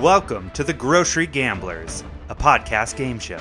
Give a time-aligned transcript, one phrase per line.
[0.00, 3.40] Welcome to the Grocery Gamblers, a podcast game show.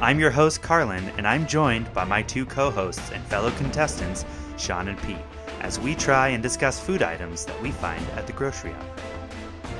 [0.00, 4.24] I'm your host, Carlin, and I'm joined by my two co hosts and fellow contestants,
[4.56, 5.16] Sean and Pete,
[5.60, 9.04] as we try and discuss food items that we find at the grocery outlet.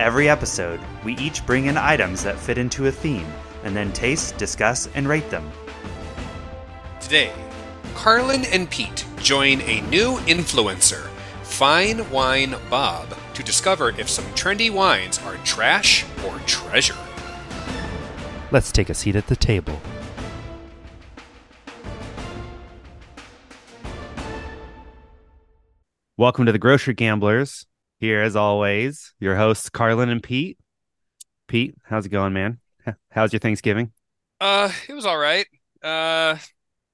[0.01, 3.31] Every episode, we each bring in items that fit into a theme,
[3.63, 5.49] and then taste, discuss, and rate them.
[7.01, 7.33] Today,
[7.95, 11.07] Carlin and Pete join a new influencer,
[11.43, 16.97] Fine Wine Bob, to discover if some trendy wines are trash or treasure.
[18.51, 19.81] Let's take a seat at the table.
[26.17, 27.67] Welcome to the Grocery Gamblers.
[27.99, 30.59] Here, as always, your hosts, Carlin and Pete.
[31.49, 32.61] Pete, how's it going, man?
[33.11, 33.93] How's your Thanksgiving?
[34.41, 35.47] Uh, it was all right.
[35.83, 36.37] Uh,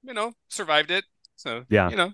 [0.03, 1.03] you know, survived it.
[1.35, 1.89] So Yeah.
[1.89, 2.13] you know,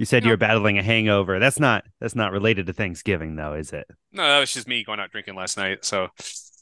[0.00, 0.32] You said you Yeah.
[0.32, 1.38] were battling a hangover.
[1.38, 3.86] That's not that's not related to Thanksgiving, though, is it?
[4.12, 5.84] no, that was just me going out drinking last night.
[5.84, 6.08] So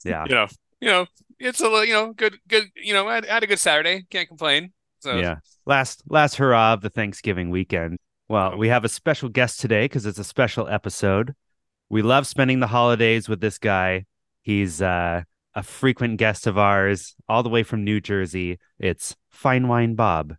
[0.05, 0.25] Yeah.
[0.29, 0.49] you know,
[0.81, 1.07] you know,
[1.39, 2.65] it's a little, you know, good, good.
[2.75, 4.07] You know, I had, I had a good Saturday.
[4.11, 4.73] Can't complain.
[4.99, 5.37] So Yeah.
[5.67, 7.99] Last last hurrah of the Thanksgiving weekend.
[8.29, 8.57] Well, Oh.
[8.57, 11.35] we have a special guest today because it's a special episode.
[11.89, 14.05] We love spending the holidays with this guy.
[14.43, 15.23] He's uh,
[15.55, 18.59] a frequent guest of ours, all the way from New Jersey.
[18.81, 20.35] It's Fine Wine Bob.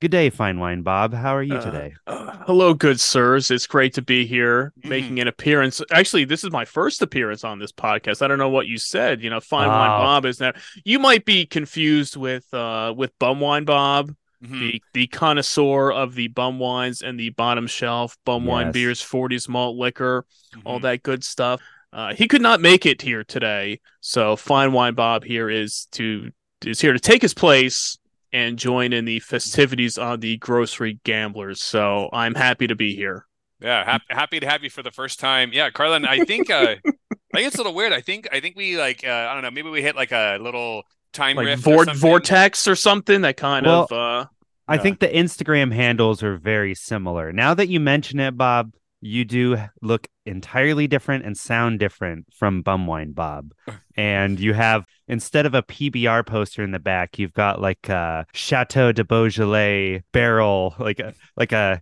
[0.00, 1.12] Good day, Fine Wine Bob.
[1.12, 1.94] How are you Uh, today?
[2.06, 3.50] Uh, hello, good sirs.
[3.50, 4.88] It's great to be here, Mhm.
[4.88, 5.82] making an appearance.
[5.92, 8.22] Actually, this is my first appearance on this podcast.
[8.22, 9.22] I don't know what you said.
[9.22, 9.90] You know, Fine Wine.
[9.90, 10.52] Bob is now.
[10.86, 14.58] You might be confused with uh with Bum Wine Bob, mhm.
[14.58, 19.50] the the connoisseur of the bum wines and the bottom shelf bum wine beers, 40s
[19.50, 20.24] malt liquor,
[20.64, 20.82] all Mhm.
[20.82, 21.60] that good stuff.
[21.92, 26.30] Uh, he could not make it here today, so Fine Wine Bob here is to
[26.64, 27.98] is here to take his place
[28.32, 31.62] and join in the festivities on the grocery gamblers.
[31.62, 33.26] So I'm happy to be here.
[33.60, 35.50] Yeah, happy, happy to have you for the first time.
[35.52, 37.92] Yeah, Carlin, I think uh I think it's a little weird.
[37.92, 40.38] I think I think we like uh I don't know, maybe we hit like a
[40.40, 42.00] little time Like rift or vor- something.
[42.00, 44.26] vortex or something that kind Well, of uh
[44.68, 44.82] I yeah.
[44.82, 47.32] think the Instagram handles are very similar.
[47.32, 52.62] Now that you mention it, Bob, you do look entirely different and sound different from
[52.62, 53.52] Bumwine Bob.
[53.96, 58.26] And you have instead of a PBR poster in the back, you've got like a
[58.34, 61.80] Chateau de Beaujolais barrel, like a like a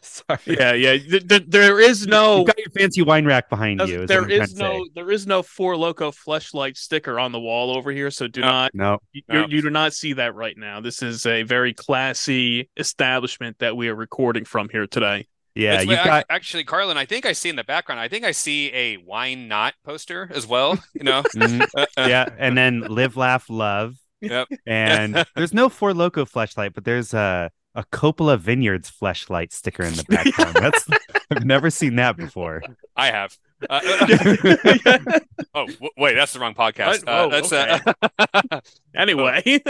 [0.00, 0.38] sorry.
[0.46, 0.96] yeah, yeah.
[0.96, 4.02] Th- th- there is no You've got your fancy wine rack behind you.
[4.02, 7.90] is there is no there is no four loco fleshlight sticker on the wall over
[7.90, 8.46] here, so do No.
[8.48, 8.98] not No.
[9.12, 9.46] you, No.
[9.46, 10.80] you do not see that right now.
[10.80, 15.26] This is a very classy establishment that we are recording from here today.
[15.54, 16.96] Yeah, you've ac- got actually, Carlin.
[16.96, 18.00] I think I see in the background.
[18.00, 20.78] I think I see a wine not poster as well.
[20.94, 21.66] You know, Mhm.
[21.76, 23.96] Uh, uh, yeah, and then live, laugh, love.
[24.20, 24.48] Yep.
[24.66, 29.94] And there's no Four Loco fleshlight, but there's a a Coppola Vineyards fleshlight sticker in
[29.94, 30.54] the background.
[30.56, 30.86] That's
[31.30, 32.62] I've never seen that before.
[32.96, 33.36] I have.
[33.68, 34.06] Uh, uh,
[35.54, 37.04] oh w- wait, that's the wrong podcast.
[37.06, 38.60] Oh, Uh, that's uh,
[38.94, 39.60] Anyway,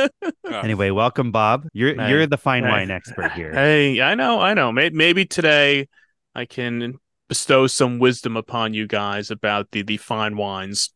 [0.51, 1.67] Anyway, welcome, Bob.
[1.73, 2.11] You're Hey.
[2.11, 2.71] you're the fine Hey.
[2.71, 3.53] wine expert here.
[3.53, 4.71] hey, I know, I know.
[4.73, 5.89] Maybe, maybe today
[6.35, 10.91] I can bestow some wisdom upon you guys about the the fine wines.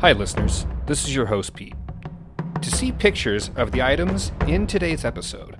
[0.00, 0.66] Hi, listeners.
[0.86, 1.74] This is your host, Pete.
[2.62, 5.56] To see pictures of the items in today's episode,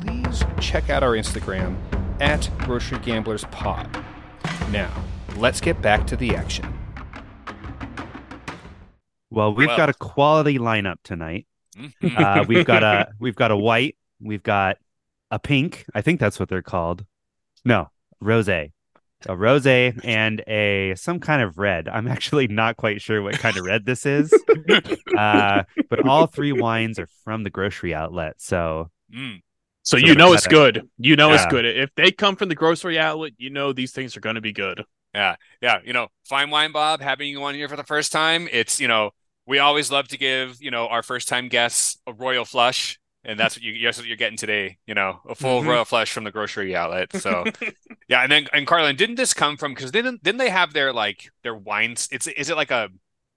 [0.00, 1.76] please check out our Instagram
[2.20, 3.88] at Grocery Gamblers Pod.
[4.70, 4.90] Now,
[5.36, 6.66] let's get back to the action.
[9.30, 9.76] Well, we've Well.
[9.76, 11.46] got a quality lineup tonight.
[12.16, 14.76] Uh, we've got a we've got a white, we've got
[15.30, 15.86] a pink.
[15.94, 17.04] I think that's what they're called.
[17.64, 17.88] No,
[18.20, 18.48] rose.
[18.48, 21.88] A rose and a some kind of red.
[21.88, 24.32] I'm actually not quite sure what kind of red this is.
[25.16, 28.34] Uh, but all three wines are from the grocery outlet.
[28.38, 29.40] So Mm.
[29.82, 30.88] So, So you know it's gotta- good.
[30.96, 31.66] You know it's good.
[31.66, 34.52] If they come from the grocery outlet, you know these things are going to be
[34.54, 34.82] good.
[35.14, 35.78] Yeah, yeah.
[35.84, 37.00] You know, fine wine, Bob.
[37.00, 39.10] Having you on here for the first time, it's you know
[39.46, 43.38] we always love to give you know our first time guests a royal flush, and
[43.38, 44.78] that's what you that's what you're getting today.
[44.86, 45.66] You know, a full Mhm.
[45.68, 47.12] royal flush from the grocery outlet.
[47.14, 47.44] So
[48.08, 50.92] yeah, and then and Carlin, didn't this come from because didn't didn't they have their
[50.92, 52.08] like their wines?
[52.10, 52.88] It's is it like a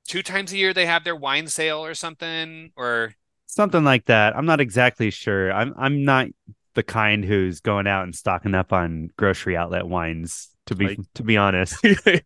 [0.08, 3.16] two times a year they have their wine sale or something or
[3.48, 4.36] something like that.
[4.36, 5.52] I'm not exactly sure.
[5.52, 6.28] I'm I'm not
[6.76, 10.50] the kind who's going out and stocking up on grocery outlet wines.
[10.68, 11.76] To be Like- to be honest,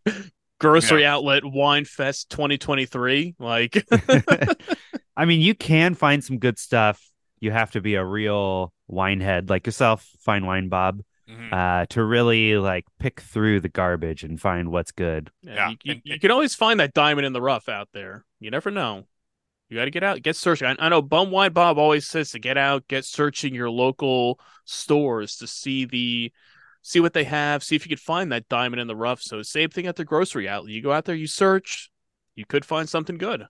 [0.60, 3.86] grocery outlet wine fest 2023 like
[5.18, 7.02] I mean, you can find some good stuff.
[7.42, 11.54] You have to be a real wine head like yourself, fine wine Bob, Mhm.
[11.54, 15.30] uh, to really like pick through the garbage and find what's good.
[15.44, 18.50] Yeah, you, you, you can always find that diamond in the rough out there you
[18.50, 19.04] never know
[19.70, 22.32] you got to get out get searching I, I know bum wine bob always says
[22.32, 26.32] to get out get searching your local stores to see the
[26.82, 29.22] see what they have, see if you could find that diamond in the rough.
[29.22, 30.74] So same thing at the grocery outlet.
[30.74, 31.92] You go out there, you search,
[32.36, 33.46] you could find something good.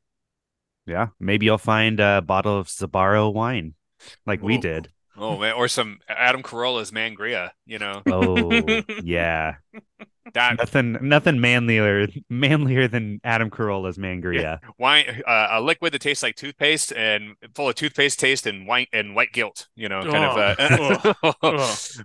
[0.86, 3.76] Yeah, maybe you'll find a bottle of Zabaro wine,
[4.26, 4.90] like we did.
[5.16, 7.52] Oh man, or some Adam Carolla's Mangria.
[7.66, 9.56] You know Oh yeah,
[10.34, 14.60] that nothing, nothing manlier, manlier than Adam Carolla's Mangria.
[14.78, 18.90] wine, uh, a liquid that tastes like toothpaste and full of toothpaste taste and white
[18.94, 19.68] and white guilt.
[19.76, 20.38] You know, kind of.
[20.38, 21.34] Uh,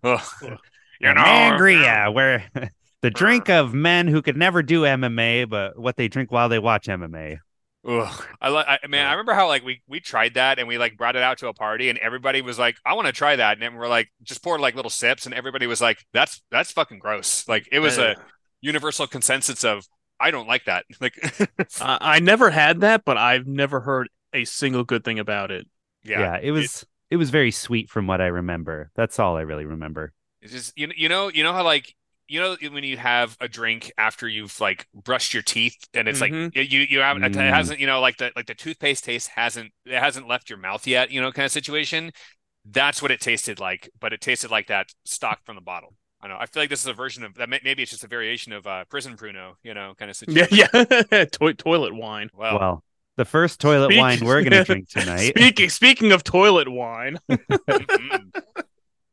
[0.04, 0.20] Ugh.
[1.00, 2.48] you know, Mangria, where
[3.02, 6.58] the drink of men who could never do MMA, but what they drink while they
[6.58, 7.38] watch MMA.
[7.86, 8.24] Ugh.
[8.40, 10.96] I like, I, man, I remember how like we we tried that and we like
[10.96, 13.54] brought it out to a party and everybody was like, I want to try that,
[13.54, 16.72] and then we're like, just poured like little sips, and everybody was like, that's that's
[16.72, 17.46] fucking gross.
[17.46, 18.16] Like it was a
[18.60, 19.86] universal consensus of
[20.18, 20.86] I don't like that.
[21.00, 21.14] Like,
[21.80, 25.66] I I never had that, but I've never heard a single good thing about it.
[26.02, 28.90] Yeah, yeah, it was it was very sweet from what I remember.
[28.94, 30.12] That's all I really remember.
[30.40, 31.94] It's just you you know you know how like
[32.28, 36.20] you know when you have a drink after you've like brushed your teeth and it's
[36.20, 36.44] Mhm.
[36.56, 37.50] like you you have it Mm.
[37.50, 40.86] hasn't you know like the like the toothpaste taste hasn't it hasn't left your mouth
[40.86, 42.10] yet you know kind of situation.
[42.66, 45.94] That's what it tasted like, but it tasted like that stock from the bottle.
[46.22, 46.38] I know.
[46.40, 47.50] I feel like this is a version of that.
[47.50, 50.56] Maybe it's just a variation of uh, prison Pruno, you know, kind of situation.
[51.12, 51.24] yeah.
[51.26, 52.30] to- toilet wine.
[52.32, 52.84] Well, Well,
[53.18, 55.34] the first toilet Speak- wine we're gonna drink tonight.
[55.36, 57.18] Speaking speaking of toilet wine,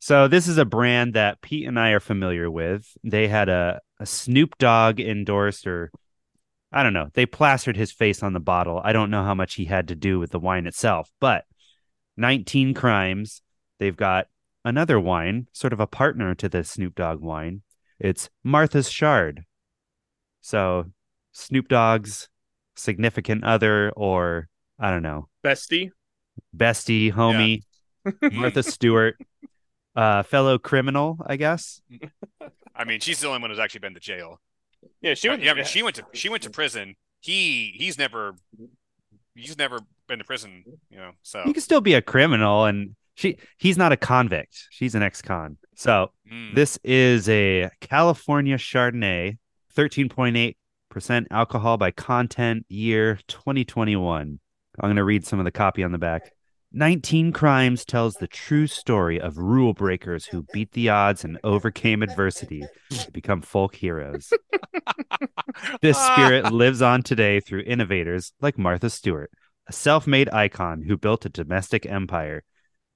[0.02, 2.98] So this is a brand that Pete and I are familiar with.
[3.04, 5.92] They had a, a Snoop Dogg endorsed, or
[6.72, 7.10] I don't know.
[7.14, 8.82] They plastered his face on the bottle.
[8.84, 11.46] I don't know how much he had to do with the wine itself, but
[12.18, 13.44] 19 Crimes.
[13.78, 14.26] They've got
[14.66, 17.62] another wine, sort of a partner to the Snoop Dogg wine.
[18.00, 19.44] It's Martha's Chard.
[20.42, 20.86] So
[21.32, 22.28] Snoop Dogg's
[22.76, 24.50] significant other, or
[24.80, 25.92] I don't know, bestie.
[26.58, 27.62] bestie, homie,
[28.34, 29.16] Martha Stewart,
[29.96, 31.82] uh, fellow criminal, I guess.
[32.76, 34.40] I mean, she's the only one who's actually been to jail.
[35.02, 35.44] Yeah, she went.
[35.44, 36.96] yeah, I mean, she went to she went to prison.
[37.20, 38.36] He he's never
[39.36, 41.12] he's never been to prison, you know.
[41.22, 44.68] So He could still be a criminal, and she he's not a convict.
[44.72, 45.58] She's an ex-con.
[45.76, 46.56] So mm.
[46.56, 49.38] this is a California Chardonnay,
[49.74, 50.58] thirteen point eight
[50.90, 54.40] percent alcohol by content, year twenty twenty one.
[54.80, 56.32] I'm gonna read some of the copy on the back.
[56.74, 62.02] 19 Crimes tells the true story of rule breakers who beat the odds and overcame
[62.02, 64.32] adversity to become folk heroes.
[65.82, 69.32] This spirit lives on today through innovators like Martha Stewart,
[69.68, 72.44] a self made icon who built a domestic empire.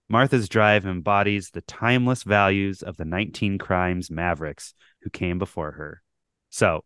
[0.07, 6.01] Martha's drive embodies the timeless values of the 19 Crimes Mavericks who came before her.
[6.49, 6.85] So,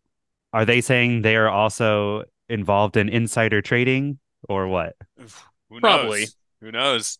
[0.52, 4.96] are they saying they are also involved in insider trading or what?
[5.68, 6.20] Who Probably.
[6.20, 6.36] knows?
[6.60, 7.18] Who knows?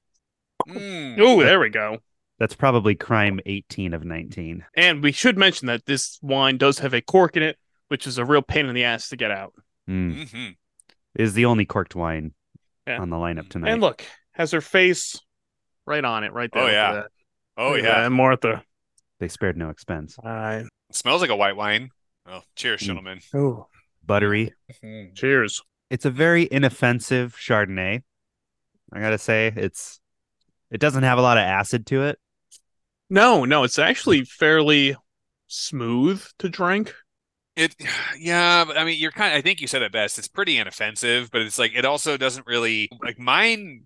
[0.69, 1.17] Mm.
[1.21, 1.99] Oh, there we go.
[2.39, 4.65] That's probably crime 18 of 19.
[4.77, 7.59] And we should mention that this wine does have a cork in it,
[7.89, 9.53] which is a real pain in the ass to get out.
[9.89, 10.29] Mm.
[10.31, 10.57] Mhm.
[11.17, 12.33] Is the only corked wine
[12.87, 13.01] Yeah.
[13.01, 13.71] on the lineup tonight.
[13.73, 15.21] And look, has her face
[15.87, 16.63] right on it, right there.
[16.63, 16.93] Oh, yeah.
[16.93, 17.07] that.
[17.57, 18.65] Oh Look at yeah, and Martha.
[19.19, 20.19] they spared no expense.
[20.19, 20.63] Uh,
[20.93, 21.91] smells like a white wine.
[22.27, 22.87] Oh, cheers, Mm.
[22.87, 23.21] gentlemen.
[23.35, 23.67] oh,
[24.07, 24.53] Buttery.
[25.15, 25.61] cheers.
[25.91, 28.03] It's a very inoffensive Chardonnay.
[28.93, 30.01] I gotta say, it's
[30.71, 32.19] it doesn't have a lot of acid to it.
[33.09, 34.97] No, no, it's actually fairly
[35.49, 36.95] smooth to drink.
[37.57, 37.75] It,
[38.19, 39.35] yeah, but I mean, you're kind.
[39.35, 40.19] Of, I think you said it best.
[40.19, 43.85] It's pretty inoffensive, but it's like it also doesn't really like mine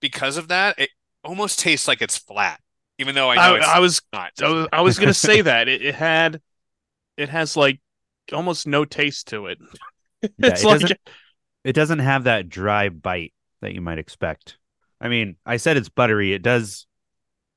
[0.00, 0.78] because of that.
[0.78, 0.90] It
[1.24, 2.60] almost tastes like it's flat,
[2.98, 4.32] even though I know I, it's I was, not.
[4.42, 6.40] I was, I was gonna say that it, it had,
[7.16, 7.80] it has like
[8.32, 9.58] almost no taste to it.
[10.38, 11.00] Yeah, it's it like doesn't
[11.64, 14.58] it doesn't have that dry bite that you might expect.
[15.00, 16.34] I mean, I said it's buttery.
[16.34, 16.86] It does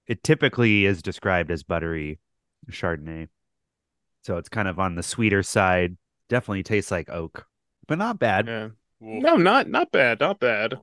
[0.07, 2.19] it typically is described as buttery
[2.71, 3.27] Chardonnay.
[4.23, 5.97] So it's kind of on the sweeter side.
[6.29, 7.45] Definitely tastes like oak,
[7.87, 8.47] but not bad.
[8.47, 8.69] yeah.
[8.99, 10.75] No, not not bad, not bad.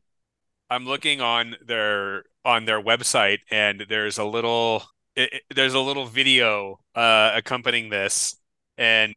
[0.70, 4.84] I'm looking on their on their website, and there's a little
[5.16, 8.36] it, it- there's a little video uh, accompanying this,
[8.78, 9.14] and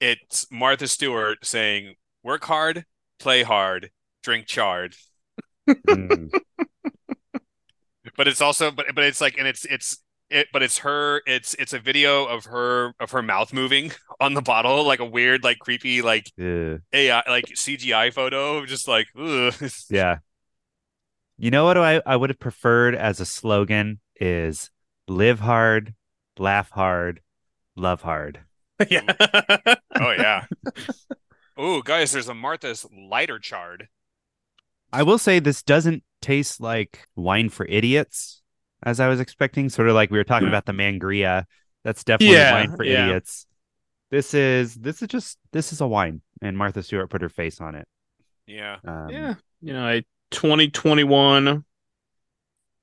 [0.00, 2.84] it's Martha Stewart saying, "Work hard,
[3.18, 3.90] play hard,
[4.22, 4.94] drink chard."
[5.68, 6.30] Mm.
[8.16, 9.98] But it's also but but it's like and it's it's
[10.30, 14.34] it but it's her it's it's a video of her of her mouth moving on
[14.34, 16.80] the bottle like a weird like creepy like Ugh.
[16.92, 19.54] AI like CGI photo just like ugh.
[19.90, 20.18] Yeah.
[21.38, 24.70] You know what I, I would have preferred as a slogan is
[25.06, 25.94] live hard,
[26.38, 27.20] laugh hard,
[27.76, 28.40] love hard.
[28.88, 29.02] yeah.
[30.00, 30.46] Oh yeah.
[31.58, 33.88] Oh guys, there's a Martha's lighter chard.
[34.96, 38.42] I will say this doesn't taste like wine for idiots,
[38.82, 39.68] as I was expecting.
[39.68, 41.44] Sort of like we were talking about the Mangria.
[41.84, 43.04] That's definitely Yeah, wine for yeah.
[43.06, 43.46] idiots.
[44.10, 47.60] This is this is just this is a wine, and Martha Stewart put her face
[47.60, 47.86] on it.
[48.46, 48.78] Yeah.
[48.86, 51.64] Um, yeah, you know, a 2021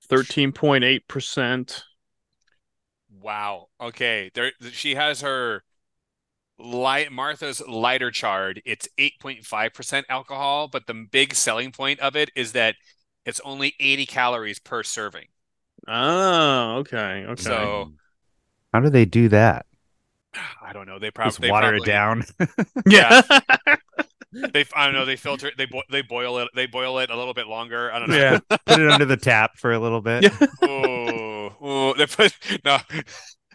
[0.08, 1.84] 13.8%.
[3.22, 3.70] Wow.
[3.82, 4.30] Okay.
[4.36, 5.64] There she has her
[6.60, 8.62] light Martha's lighter chard.
[8.66, 12.76] It's 8.5% alcohol, but the big selling point of it is that
[13.26, 15.28] it's only 80 calories per serving.
[15.88, 17.26] Oh, okay.
[17.28, 17.42] Okay.
[17.42, 17.94] So
[18.74, 19.66] How do they do that?
[20.62, 21.00] I don't know.
[21.00, 22.24] They Just probably water it down.
[22.88, 23.22] yeah.
[24.52, 25.06] They I don't know.
[25.06, 25.58] They filter it.
[25.60, 26.48] They bo- they boil it.
[26.56, 27.94] They boil it a little bit longer.
[27.94, 28.18] I don't know.
[28.18, 28.40] yeah.
[28.66, 30.24] Put it under the tap for a little bit.
[30.24, 30.48] Yeah.
[30.64, 32.80] Oh, oh, they put no.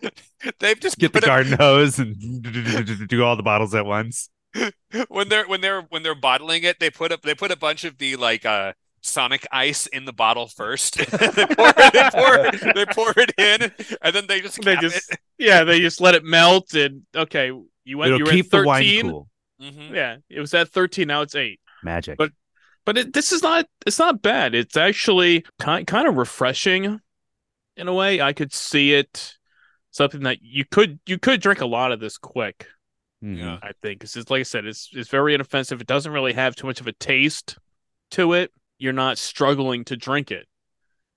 [0.61, 4.29] They've just Get the put it- garden hose and do all the bottles at once.
[5.09, 7.85] when they're when they're when they're bottling it, they put up they put a bunch
[7.85, 10.97] of the like uh Sonic ice in the bottle first.
[10.99, 15.15] they, pour, they pour they pour it in, and then they just They cap just
[15.39, 17.53] yeah, they just let it melt and okay,
[17.85, 19.11] you went It'll you were keep at the wine 13.
[19.11, 19.29] cool.
[19.61, 19.75] it.
[19.75, 19.95] Mhm.
[19.95, 21.61] Yeah, it was at 13 now it's 8.
[21.85, 22.17] Magic.
[22.19, 22.33] But-
[22.85, 24.55] But it, this is not it's not bad.
[24.55, 27.01] It's actually kind kind of refreshing
[27.77, 28.21] in a way.
[28.21, 29.37] I could see it
[29.99, 32.67] something that you could you could drink a lot of this quick.
[33.23, 33.37] Mhm.
[33.39, 33.59] Yeah.
[33.63, 35.81] I think because it's like I said, it's it's very inoffensive.
[35.81, 37.59] It doesn't really have too much of a taste
[38.13, 38.51] to it.
[38.79, 40.47] You're not struggling to drink it,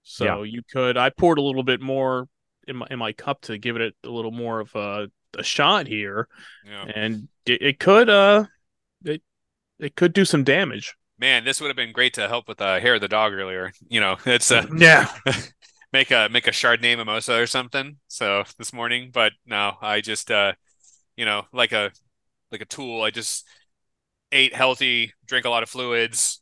[0.03, 0.43] so Yeah.
[0.43, 0.97] you could.
[0.97, 2.27] I poured a little bit more
[2.67, 5.07] in my in my cup to give it a little more of a
[5.38, 6.27] a shot here,
[6.65, 6.85] Yeah.
[6.93, 8.45] and it, it could uh
[9.05, 9.21] it
[9.79, 10.95] it could do some damage.
[11.19, 13.71] Man, this would have been great to help with the hair of the dog earlier.
[13.88, 15.07] You know, it's uh, Yeah,
[15.93, 17.98] make a make a Chardonnay mimosa or something.
[18.07, 20.53] So this morning, but no, I just uh,
[21.15, 21.91] you know, like a
[22.51, 23.01] like a tool.
[23.01, 23.45] I just
[24.31, 26.41] ate healthy, drank a lot of fluids,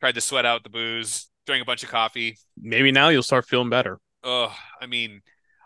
[0.00, 2.36] tried to sweat out the booze, drank a bunch of coffee.
[2.60, 3.98] maybe now you'll start feeling better.
[4.24, 5.20] Oh, I mean,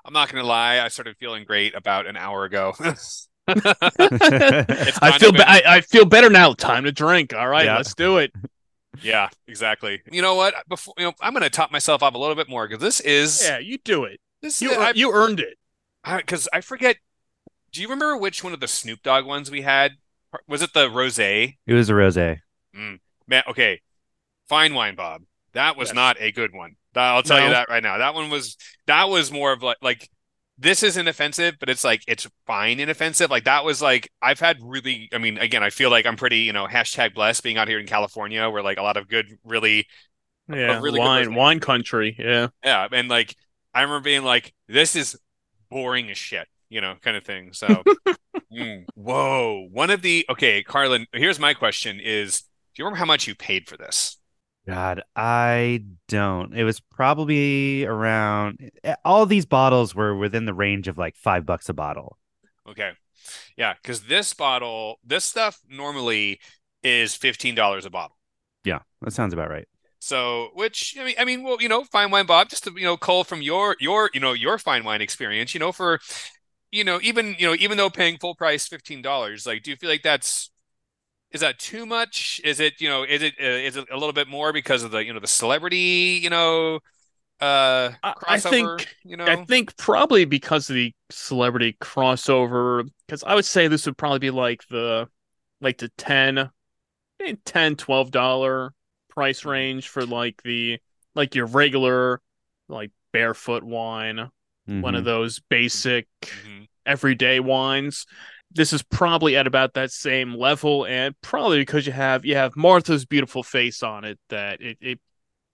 [0.04, 2.74] I'm not gonna lie, I started feeling great about an hour ago.
[3.48, 6.52] I feel be- been- I, I feel better now.
[6.54, 7.34] Time to drink.
[7.34, 7.76] All right, Yeah.
[7.76, 8.32] let's do it.
[9.00, 10.02] Yeah, exactly.
[10.10, 10.54] You know what?
[10.68, 13.42] Before you know, I'm gonna top myself up a little bit more because this is
[13.44, 14.20] Yeah, you do it.
[14.42, 15.56] this You is you earned it.
[16.18, 16.96] because I, forget.
[17.72, 19.92] Do you remember which one of the Snoop Dogg ones we had?
[20.46, 21.56] Was it the rosé?
[21.66, 22.38] It was a rosé.
[22.76, 22.98] Mm.
[23.26, 23.80] Man, okay,
[24.48, 25.22] fine wine, Bob.
[25.54, 25.94] That was Yes.
[25.94, 26.76] not a good one.
[26.94, 27.96] I'll tell you that right now.
[27.98, 28.56] That one was
[28.86, 30.10] that was more of like like
[30.62, 33.30] this is inoffensive, but it's like it's fine inoffensive.
[33.30, 35.08] Like that was like I've had really.
[35.12, 37.80] I mean, again, I feel like I'm pretty you know hashtag blessed being out here
[37.80, 39.86] in California, where like a lot of good, really
[40.48, 42.16] Yeah, really wine wine country.
[42.18, 42.48] Yeah.
[42.64, 43.34] yeah, and like
[43.74, 45.18] I remember being like, this is
[45.70, 47.52] boring as shit, you know, kind of thing.
[47.52, 47.82] So,
[48.52, 51.06] mm, whoa, one of the okay, Carlin.
[51.12, 52.46] Here's my question: Is do
[52.82, 54.18] you remember how much you paid for this?
[54.66, 56.56] God, I don't.
[56.56, 58.58] It was probably around.
[58.62, 62.18] Eh, eh, all these bottles were within the range of like five bucks a bottle.
[62.68, 62.92] Okay,
[63.56, 66.40] yeah, because this bottle, this stuff normally
[66.84, 68.16] is fifteen dollars a bottle.
[68.64, 69.66] Yeah, that sounds about right.
[69.98, 72.48] So, which I mean, I mean, well, you know, fine wine, Bob.
[72.48, 75.54] Just to you know, cull from your your you know your fine wine experience.
[75.54, 75.98] You know, for
[76.70, 79.76] you know, even you know, even though paying full price fifteen dollars, like, do you
[79.76, 80.51] feel like that's
[81.32, 82.40] is that too much?
[82.44, 84.90] Is it you know, is it uh, is it a little bit more because of
[84.90, 86.76] the you know the celebrity you know
[87.40, 88.78] uh I- I crossover?
[88.78, 93.68] think- you know, I think probably because of the celebrity crossover, because I would say
[93.68, 95.08] this would probably be like the
[95.60, 96.50] like the 10
[97.20, 98.72] eh, 10 12 dollar
[99.10, 100.78] price range for like the
[101.14, 102.20] like your regular
[102.68, 104.30] like barefoot wine,
[104.66, 105.04] one of Mhm.
[105.04, 106.66] those basic Mhm.
[106.86, 108.06] everyday wines.
[108.54, 112.56] This is probably at about that same level, and probably because you have you have
[112.56, 115.00] Martha's beautiful face on it that it it,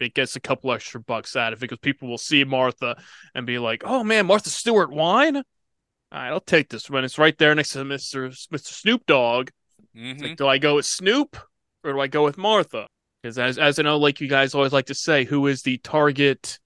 [0.01, 2.97] it gets a couple extra bucks out of it because people will see Martha
[3.35, 5.43] and be like, "Oh man, Martha Stewart wine." All
[6.13, 7.05] right, I'll take this one.
[7.05, 9.51] it's right there next to Mister Mister Snoop Dogg.
[9.97, 10.23] Mhm.
[10.23, 11.37] like, do I go with Snoop
[11.85, 12.87] or do I go with Martha?
[13.23, 15.79] Because as as I know, like you guys always like to say, who is the
[15.79, 16.59] target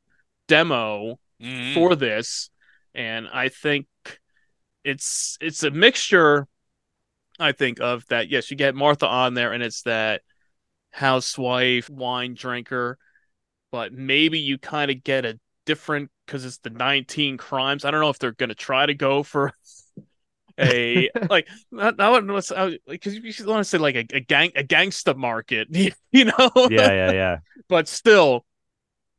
[0.49, 1.75] demo Mhm.
[1.75, 2.51] for this
[2.95, 3.87] and i think
[4.85, 6.47] it's it's a mixture
[7.39, 10.23] i think of that yes you get martha on there and it's that
[10.91, 12.99] housewife wine drinker
[13.71, 17.85] but maybe you kind of get a different because it's the 19 crimes.
[17.85, 19.53] I don't know if they're going to try to go for
[20.59, 22.67] a like not, not because oh,
[23.23, 25.69] you want to say like a, a gang a gangsta market
[26.13, 26.51] you know?
[26.71, 27.37] Yeah, yeah, yeah.
[27.69, 28.45] but still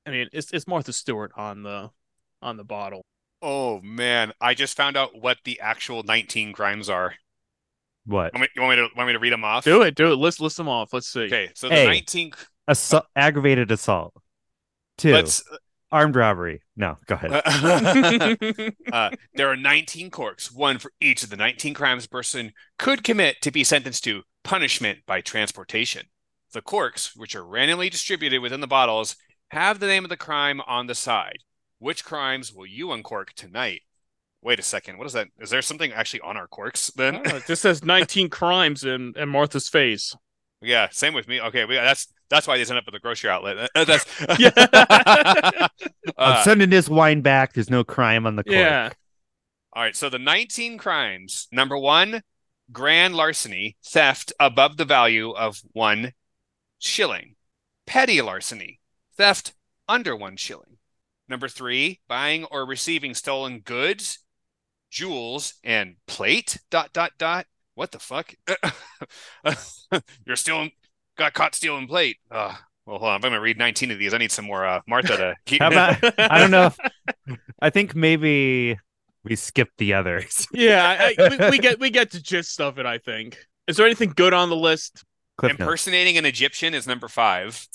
[0.06, 1.90] i mean it's it's martha stewart on the
[2.42, 3.04] on the bottle
[3.44, 7.14] Oh man, I just found out what the actual 19 crimes are.
[8.06, 8.34] What?
[8.34, 9.66] Want me, you want me to want me to read them off?
[9.66, 11.86] do it do it list list them off let's see Okay, so the Hey.
[11.86, 12.32] 19
[12.68, 14.14] Assault, aggravated assault.
[14.98, 15.44] 2 let's
[15.94, 16.64] Armed robbery.
[16.76, 17.44] No, go ahead.
[18.92, 23.04] uh, there are 19 corks, one for each of the 19 crimes a person could
[23.04, 26.08] commit to be sentenced to punishment by transportation.
[26.52, 29.16] The corks, which are randomly distributed within the bottles,
[29.52, 31.38] have the name of the crime on the side.
[31.84, 33.82] Which crimes will you uncork tonight?
[34.42, 34.98] Wait a second.
[34.98, 35.28] What is that?
[35.38, 37.16] Is there something actually on our corks then?
[37.26, 40.16] It says 19 crimes in, in Martha's face.
[40.62, 41.42] yeah, same with me.
[41.42, 43.70] Okay, we, that's that's why these end up at the grocery outlet.
[43.76, 44.06] Uh, That's
[44.40, 44.52] Yeah.
[45.68, 45.70] I'm
[46.18, 47.52] Uh, sending this wine back.
[47.52, 48.56] There's no crime on the cork.
[48.56, 48.90] Yeah.
[49.74, 51.50] All right, so the 19 crimes.
[51.52, 52.22] Number one,
[52.72, 56.14] grand larceny, theft above the value of one
[56.80, 57.36] shilling.
[57.86, 58.80] Petty larceny,
[59.18, 59.54] theft
[59.90, 60.73] under one shilling.
[61.34, 64.20] Number three, buying or receiving stolen goods,
[64.92, 66.60] jewels, and plate.
[66.70, 67.48] Dot dot dot.
[67.74, 68.36] What the fuck?
[70.28, 70.74] You're stealing.
[71.18, 72.18] Got caught stealing plate.
[72.30, 72.54] Uh,
[72.86, 73.16] well, hold on.
[73.16, 74.14] I'm gonna read 19 of these.
[74.14, 75.64] I need some more uh, Martha to keep.
[75.64, 75.98] How about?
[76.20, 76.68] I don't know.
[76.68, 78.78] If, I think maybe
[79.24, 80.48] we skip the others.
[80.54, 82.86] Yeah, I, I, we, we get we get to gist of it.
[82.86, 83.40] I think.
[83.68, 85.04] Is there anything good on the list?
[85.38, 85.62] Cliff notes.
[85.62, 87.68] Impersonating an Egyptian is number five.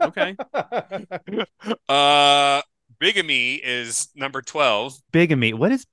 [0.00, 0.36] Okay.
[1.88, 2.62] Uh,
[2.98, 4.94] bigamy is number 12.
[5.12, 5.52] Bigamy.
[5.52, 5.86] What is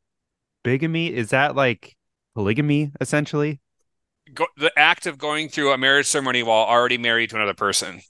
[0.63, 1.13] bigamy?
[1.13, 1.95] Is that like
[2.35, 3.59] polygamy essentially?
[4.33, 8.01] Go- the act of going through a marriage ceremony while already married to another person.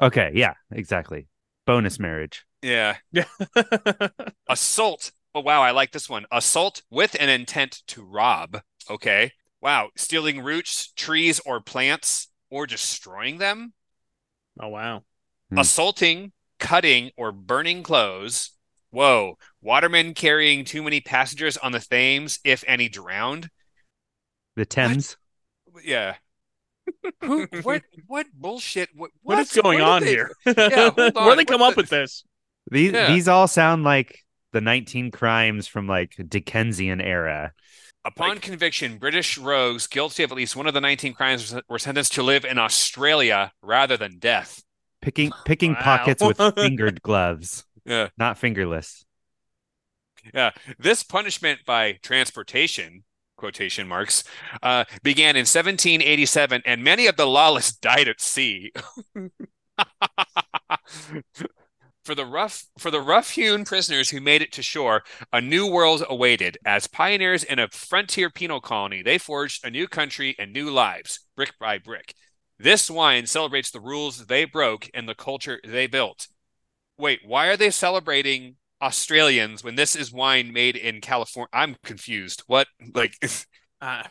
[0.00, 1.28] Okay, yeah, exactly.
[1.66, 2.44] Bonus marriage.
[2.62, 2.96] Yeah.
[3.10, 3.24] Yeah.
[4.48, 5.12] Assault.
[5.34, 5.62] Oh, wow.
[5.62, 6.26] I like this one.
[6.30, 8.62] Assault with an intent to rob.
[8.90, 9.32] Okay.
[9.60, 9.90] Wow.
[9.96, 13.74] Stealing roots, trees, or plants, or destroying them.
[14.60, 15.02] Oh wow.
[15.50, 15.58] Hmm.
[15.58, 18.52] Assaulting, cutting, or burning clothes.
[18.90, 19.38] Whoa.
[19.62, 23.48] Watermen carrying too many passengers on the Thames, if any drowned.
[24.56, 25.16] The Thames.
[25.82, 26.16] Yeah.
[27.22, 27.46] Who?
[27.62, 27.82] What?
[28.06, 28.90] What bullshit?
[28.94, 29.10] What?
[29.22, 30.30] what is going Where did on they- here?
[30.46, 31.14] Yeah, hold Where on.
[31.14, 32.24] they What come the- up with this?
[32.70, 33.12] These Yeah.
[33.12, 34.18] these all sound like
[34.52, 37.52] the 19 crimes from like Dickensian era.
[38.04, 42.12] Upon conviction, British rogues guilty of at least one of the 19 crimes were sentenced
[42.14, 44.62] to live in Australia rather than death.
[45.00, 45.82] Picking picking Wow.
[45.82, 48.08] pockets with fingered gloves, Yeah.
[48.18, 49.04] not fingerless.
[50.34, 50.50] Yeah.
[50.78, 53.04] This punishment by transportation,
[53.36, 54.22] quotation marks,
[54.62, 58.72] uh, began in 1787, and many of the lawless died at sea.
[62.04, 66.02] For the rough for the rough-hewn prisoners who made it to shore, a new world
[66.08, 66.58] awaited.
[66.64, 71.20] As pioneers in a frontier penal colony, they forged a new country and new lives,
[71.36, 72.14] brick by brick.
[72.58, 76.26] This wine celebrates the rules they broke and the culture they built.
[76.98, 81.48] Wait, why are they celebrating Australians when this is wine made in California?
[81.52, 82.42] I'm confused.
[82.46, 82.68] What?
[82.94, 83.14] Like,
[83.80, 84.04] Uh,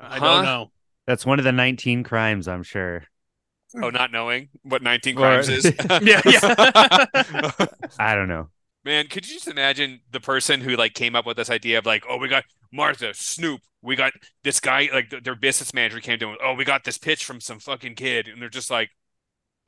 [0.00, 0.20] I Huh?
[0.20, 0.72] don't know.
[1.06, 3.04] That's one of the 19 crimes, I'm sure.
[3.80, 5.64] Oh, not knowing what 19 Or- crimes is?
[6.02, 7.66] Yeah, yeah.
[7.98, 8.48] I don't know.
[8.84, 11.86] Man, could you just imagine the person who like came up with this idea of
[11.86, 16.00] like, oh, we got Martha, Snoop, we got this guy, like th- their business manager
[16.00, 18.70] came to them, oh, we got this pitch from some fucking kid, and they're just
[18.70, 18.90] like,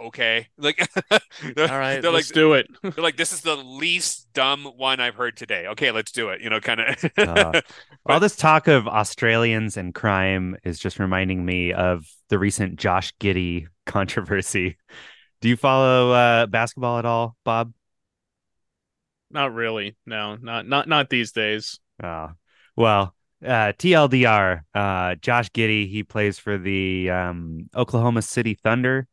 [0.07, 1.19] okay, like, all
[1.57, 2.67] right, they're, let's like, do it.
[2.83, 5.67] they're like, this is the least dumb one I've heard today.
[5.69, 6.41] Okay, let's do it.
[6.41, 7.11] You know, kind of.
[7.17, 7.61] Uh,
[8.07, 13.15] All this talk of Australians and crime is just reminding me of the recent Josh
[13.21, 14.77] Giddey controversy.
[15.41, 17.73] Do you follow uh, basketball at all, Bob?
[19.31, 19.97] Not really.
[20.07, 21.81] No, not not not these days.
[22.03, 22.31] Oh,
[22.77, 23.15] well,
[23.45, 29.07] uh, TLDR, uh, Josh Giddey, he plays for the um, Oklahoma City Thunder,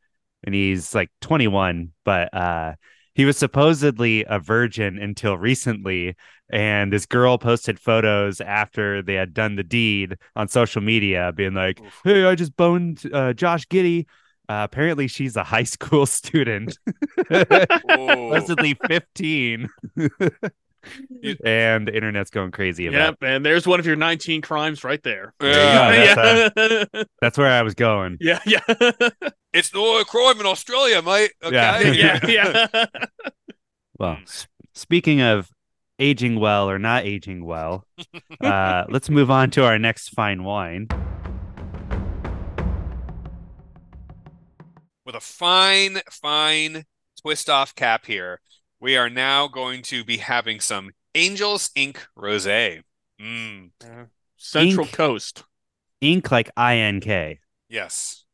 [0.43, 2.73] and he's like 21, but uh,
[3.13, 6.15] he was supposedly a virgin until recently.
[6.51, 11.53] And this girl posted photos after they had done the deed on social media, being
[11.53, 14.05] like, "Hey, I just boned uh, Josh Giddey."
[14.49, 16.77] Uh, apparently, she's a high school student,
[17.31, 19.69] supposedly 15.
[21.45, 25.01] and the internet's going crazy about Yep, and there's one of your 19 crimes right
[25.03, 25.33] there.
[25.41, 26.15] Yeah.
[26.15, 26.49] go.
[26.93, 28.17] yeah, That's where I was going.
[28.19, 28.61] yeah, yeah,
[29.53, 31.31] It's no crime in Australia, mate.
[31.43, 31.93] Okay.
[31.97, 32.19] Yeah.
[32.25, 32.85] yeah, yeah.
[33.99, 35.49] Well, s- speaking of
[35.99, 37.85] aging well or not aging well,
[38.41, 40.87] uh, let's move on to our next fine wine.
[45.05, 46.85] With a fine, fine
[47.21, 48.39] twist off cap here,
[48.81, 52.05] we are now going to be having some Angels Ink.
[52.17, 52.81] Rosé.
[53.21, 53.69] Mm,
[54.37, 54.95] Central Ink.
[54.95, 55.43] Coast.
[56.01, 57.39] Ink like I N K.
[57.69, 58.25] yes.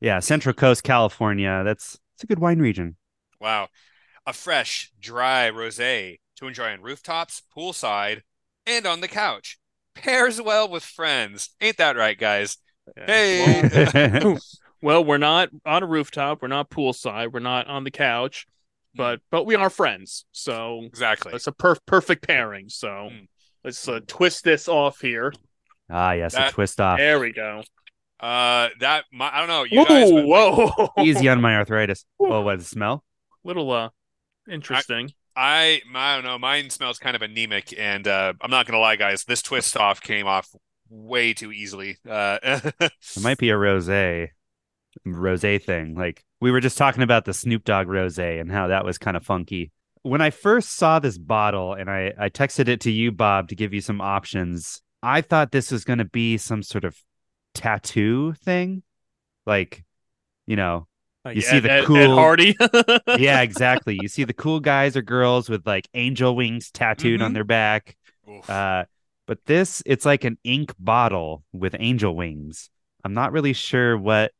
[0.00, 1.62] Yeah, Central Coast, California.
[1.64, 2.96] That's it's a good wine region.
[3.40, 3.68] Wow.
[4.26, 8.22] A fresh, dry rosé to enjoy on rooftops, poolside,
[8.66, 9.58] and on the couch.
[9.94, 11.50] Pairs well with friends.
[11.60, 12.58] Ain't that right, guys?
[12.96, 14.36] Hey.
[14.82, 16.42] Well, we're not on a rooftop.
[16.42, 17.32] We're not poolside.
[17.32, 18.48] We're not on the couch.
[18.94, 21.32] But but we are friends, so Exactly.
[21.34, 22.68] it's a per- perfect pairing.
[22.68, 23.26] So Mm.
[23.64, 25.32] let's uh, twist this off here.
[25.90, 26.98] Ah, yes, That- a twist off.
[26.98, 27.62] There we go.
[28.20, 29.64] Uh, that my, I don't know.
[29.64, 32.04] You guys, Whoa, like, Easy on my arthritis.
[32.20, 33.02] Oh, what the smell?
[33.44, 33.88] little uh,
[34.48, 35.10] interesting.
[35.34, 36.38] I I don't know.
[36.38, 39.24] Mine smells kind of anemic, and uh, I'm not gonna lie, guys.
[39.24, 40.48] This twist off came off
[40.88, 41.96] way too easily.
[42.08, 42.38] Uh,
[42.80, 44.28] It might be a rosé,
[45.06, 45.94] rosé thing.
[45.94, 49.16] Like we were just talking about the Snoop Dogg rosé and how that was kind
[49.16, 49.70] of funky.
[50.02, 53.54] When I first saw this bottle and I, I texted it to you, Bob, to
[53.54, 56.96] give you some options, I thought this was going to be some sort of
[57.54, 58.82] tattoo thing.
[59.46, 59.84] Like,
[60.46, 60.86] you know,
[61.32, 62.56] you see the Ed- Ed- Ed cool- Hardy.
[63.18, 63.96] yeah, exactly.
[64.00, 67.34] You see the cool guys or girls with like angel wings tattooed on Mhm.
[67.34, 67.96] their back.
[68.48, 68.84] Uh,
[69.26, 72.70] but this, it's like an ink bottle with angel wings.
[73.04, 74.32] I'm not really sure what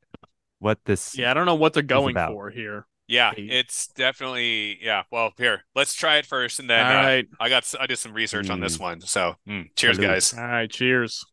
[0.62, 1.16] what this.
[1.18, 2.32] yeah, I don't know what they're going about.
[2.32, 2.86] for here.
[3.08, 5.02] yeah, it's definitely yeah.
[5.10, 8.12] Well, here, let's try it first, and then All uh, I got I did some
[8.14, 8.80] research on this Mm.
[8.80, 9.00] one.
[9.02, 10.08] So, mm, cheers, Salute.
[10.08, 10.34] guys.
[10.34, 10.70] all right.
[10.70, 11.24] Cheers.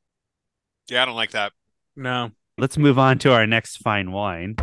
[0.90, 1.54] Yeah, I don't like that.
[1.96, 4.56] No, Let's move on to our next fine wine.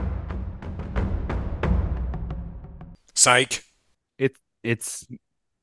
[3.15, 3.63] Psych.
[4.19, 5.07] It's it's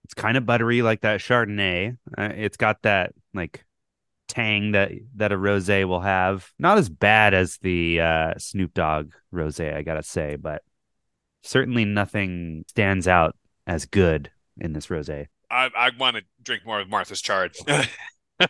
[0.06, 1.98] it's kind of buttery like that Chardonnay.
[2.18, 3.64] Uh, it's got that like
[4.34, 6.50] tang that that a rosé will have.
[6.60, 10.64] Not as bad as the uh, Snoop Dogg rosé, I gotta say, but
[11.42, 13.36] certainly nothing stands out
[13.68, 15.28] as good in this rosé.
[15.52, 17.56] I I want to drink more of Martha's Chard.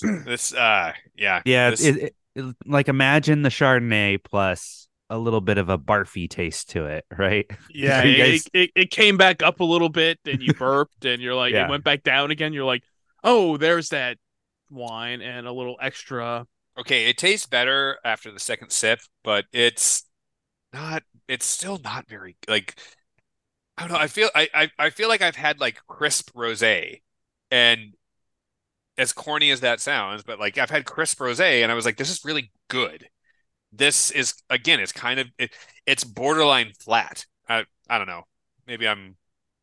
[0.00, 5.40] this uh yeah Yeah, this- it, it, it- like imagine the Chardonnay plus a little
[5.40, 7.46] bit of a barfy taste to it, right?
[7.70, 11.22] yeah, it, guys- it, it came back up a little bit, and you burped, and
[11.22, 11.66] you're like, Yeah.
[11.66, 12.52] it went back down again.
[12.52, 12.82] You're like,
[13.22, 14.18] oh, there's that
[14.74, 16.46] wine and a little extra.
[16.78, 17.06] okay.
[17.06, 20.04] It tastes better after the second sip, but it's
[20.72, 21.02] not.
[21.28, 22.76] It's still not very like.
[23.78, 23.98] I don't know.
[23.98, 27.02] I feel I I, I feel like I've had like crisp rosé,
[27.50, 27.94] and
[28.96, 31.96] as corny as that sounds, but like I've had crisp rosé, and I was like,
[31.96, 33.08] this is really good.
[33.72, 35.52] This is again, it's kind of it,
[35.86, 37.26] it's borderline flat.
[37.48, 38.24] I I don't know.
[38.66, 39.16] Maybe I'm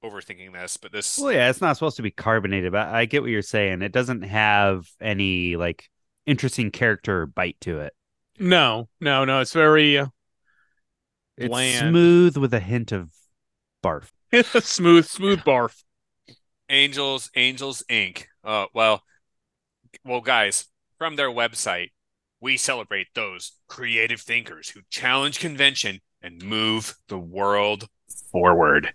[0.03, 3.21] overthinking this, but this Well, yeah, it's not supposed to be carbonated, but I get
[3.21, 3.81] what you're saying.
[3.81, 5.89] It doesn't have any like
[6.25, 7.93] interesting character or bite to it.
[8.39, 9.39] No, no, no.
[9.41, 10.07] It's very uh,
[11.37, 11.89] It's Bland.
[11.91, 13.11] smooth with a hint of
[13.83, 14.09] barf.
[14.63, 15.83] smooth, smooth barf.
[16.69, 18.27] Angels, Angels Ink.
[18.43, 19.03] Uh, well,
[20.05, 21.89] well, guys, from their website,
[22.39, 27.87] we celebrate those creative thinkers who challenge convention and move the world
[28.31, 28.93] forward.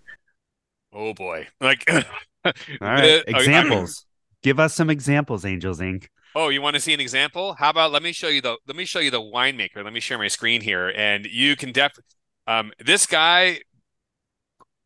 [0.93, 1.47] Oh boy!
[1.61, 1.83] Like,
[2.45, 4.05] All right, examples.
[4.43, 6.09] Give us some examples, Angels Ink.
[6.35, 7.55] Oh, you want to see an example?
[7.57, 9.83] How about let me show you the let me show you the winemaker.
[9.83, 11.93] Let me share my screen here, and you can def.
[12.45, 13.59] Um, this guy.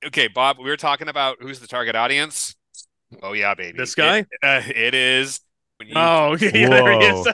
[0.04, 2.56] Okay, Bob, we were talking about who's the target audience.
[3.22, 3.78] Oh yeah, baby.
[3.78, 4.20] This guy?
[4.20, 5.40] It, uh, it is.
[5.78, 7.26] When you Oh, okay, yeah, there he is.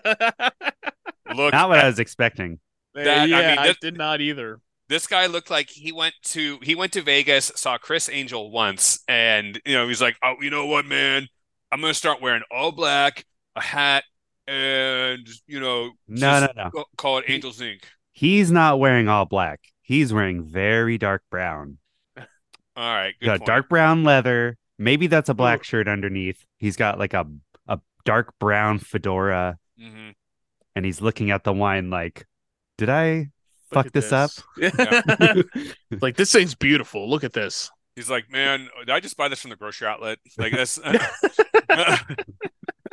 [1.36, 2.60] look, Not what at- I was expecting.
[2.94, 4.60] That- I yeah, mean, I did not either.
[4.90, 9.00] This guy looked like he went to he went to Vegas, saw Criss Angel once,
[9.08, 11.28] and you know he's like, oh, you know what, man,
[11.72, 14.04] I'm gonna start wearing all black, a hat,
[14.48, 16.84] and you know, No, just no, no.
[16.98, 17.88] call it Angels Ink.
[18.14, 19.60] He's not wearing all black.
[19.82, 21.78] He's wearing very dark brown.
[22.18, 22.26] All
[22.76, 23.48] right, good got point.
[23.48, 24.58] dark brown leather.
[24.78, 25.64] Maybe that's a black Ooh.
[25.64, 26.44] shirt underneath.
[26.58, 27.26] He's got like a
[27.68, 30.14] a dark brown fedora, Mhm.
[30.76, 32.26] and he's looking at the wine like,
[32.78, 33.30] "Did I
[33.72, 34.32] fuck at this, up?"
[36.02, 37.10] like this thing's beautiful.
[37.10, 37.70] Look at this.
[37.96, 40.20] He's like, man, did I just buy this from the grocery outlet?
[40.38, 40.80] Like this.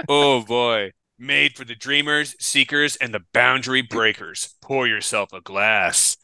[0.08, 0.92] oh boy.
[1.18, 4.56] Made for the dreamers, seekers, and the boundary breakers.
[4.60, 6.16] Pour yourself a glass.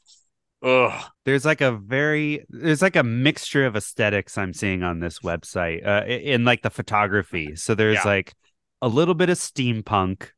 [0.63, 1.05] Ugh.
[1.25, 5.87] there's like a very there's like a mixture of aesthetics I'm seeing on this website
[5.87, 7.57] uh, in like the photography.
[7.57, 8.11] So there's Yeah.
[8.11, 8.35] like
[8.83, 10.29] a little bit of steampunk.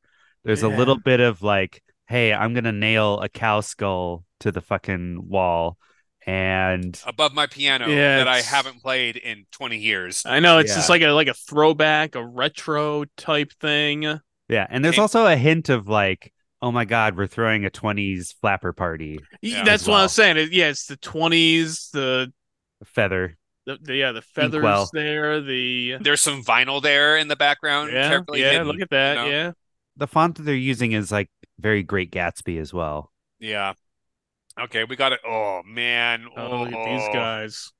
[0.44, 4.60] There's a little bit of like, hey, I'm gonna nail a cow skull to the
[4.60, 5.78] fucking wall,
[6.26, 10.22] and above my piano Yeah, that I haven't played in 20 years.
[10.26, 14.02] I know it's just like a like a throwback, a retro type thing.
[14.48, 15.02] yeah, and there's Okay.
[15.02, 19.64] also a hint of like, oh my god, we're throwing a 20s flapper party Yeah.
[19.64, 20.04] That's As what I well.
[20.04, 20.36] was saying.
[20.36, 22.32] It, yeah, it's the twenties, the,
[22.84, 23.36] feather.
[23.66, 24.90] the, the yeah, the feathers Inkwell.
[24.92, 27.90] there, the There's some vinyl there in the background.
[27.92, 28.50] yeah, yeah.
[28.52, 29.18] hidden, Look at that.
[29.18, 29.30] you know?
[29.30, 29.52] Yeah,
[29.96, 31.30] The font that they're using is like
[31.62, 33.12] very Great Gatsby as well.
[33.38, 33.72] Yeah.
[34.60, 35.20] Okay, we got it.
[35.26, 36.26] Oh man.
[36.36, 37.12] oh, look at these Oh.
[37.12, 37.70] guys.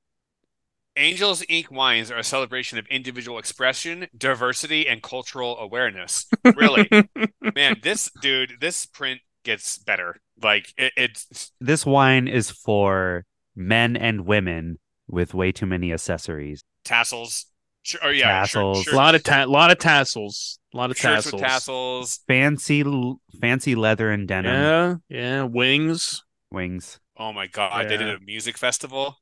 [0.97, 1.71] Angels Ink.
[1.71, 6.27] wines are a celebration of individual expression, diversity, and cultural awareness.
[6.45, 6.89] Really,
[7.55, 10.17] man, this dude, this print gets better.
[10.43, 13.25] Like it, it's This wine is for
[13.57, 16.63] men and women with way too many accessories.
[16.85, 17.47] tassels.
[17.85, 18.83] Sh- Oh yeah, Tassels.
[18.85, 20.59] Shirt, A lot of ta- lot of tassels.
[20.75, 21.33] A lot of shirts tassels.
[21.33, 22.21] with tassels.
[22.27, 22.83] Fancy,
[23.41, 25.43] fancy leather and denim Yeah, yeah.
[25.45, 26.23] Wings.
[26.51, 26.99] wings.
[27.17, 28.15] Oh my god, they did Yeah.
[28.17, 29.19] a music festival.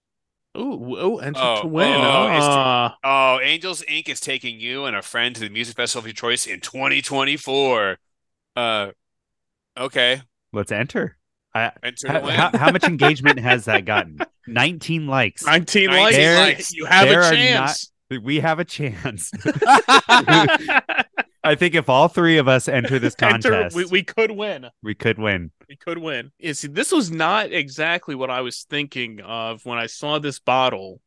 [0.57, 1.89] Ooh, ooh, enter Oh, to win.
[1.93, 2.97] oh, it's- Ah.
[3.05, 4.09] Oh, Angels Ink.
[4.09, 7.99] is taking you and a friend to the music festival of your choice in 2024.
[8.57, 8.91] Uh,
[9.77, 10.23] okay.
[10.53, 11.17] Let's enter.
[11.55, 12.35] I, Enter to how, win.
[12.35, 14.19] how, how much engagement has that gotten?
[14.47, 15.45] 19 likes.
[15.45, 16.19] 19 19 likes.
[16.57, 16.73] likes.
[16.73, 17.93] You have There a are chance.
[18.23, 19.31] We have a chance.
[21.43, 24.67] I think if all three of us enter this Enter, contest, we, we could win.
[24.83, 25.51] we could win.
[25.69, 26.33] We could win.
[26.39, 30.39] Yeah, see, this was not exactly what I was thinking of when I saw this
[30.39, 31.01] bottle.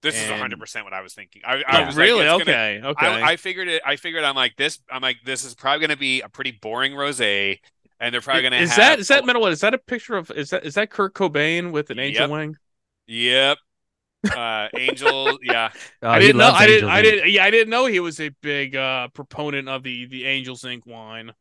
[0.00, 1.42] This is 100% what I was thinking.
[1.44, 1.86] I, I Yeah.
[1.86, 2.24] was like, really?
[2.24, 2.80] gonna- okay.
[2.84, 3.06] okay.
[3.06, 3.82] I, I figured it.
[3.84, 4.78] I figured I'm like this.
[4.90, 7.58] I'm like this is probably going to be a pretty boring rosé,
[7.98, 8.76] and they're probably going to is have.
[8.78, 9.46] that is that metal?
[9.48, 12.30] Is that a picture of is that is that Kurt Cobain with an angel Yep.
[12.30, 12.56] wing?
[13.08, 13.58] Yep.
[14.34, 15.38] Uh, Angel.
[15.42, 15.70] Yeah.
[16.02, 16.50] Oh, I didn't know.
[16.50, 16.88] I didn't.
[16.90, 17.30] I didn't.
[17.30, 20.86] Yeah, I didn't know he was a big uh, proponent of the the Angels Ink.
[20.86, 21.32] wine.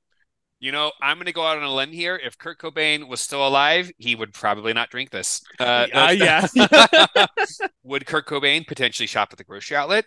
[0.59, 2.15] You know, I'm going to go out on a limb here.
[2.23, 5.41] If Kurt Cobain was still alive, he would probably not drink this.
[5.59, 6.47] Uh, Uh, yeah.
[7.83, 10.05] would Kurt Cobain potentially shop at the grocery outlet?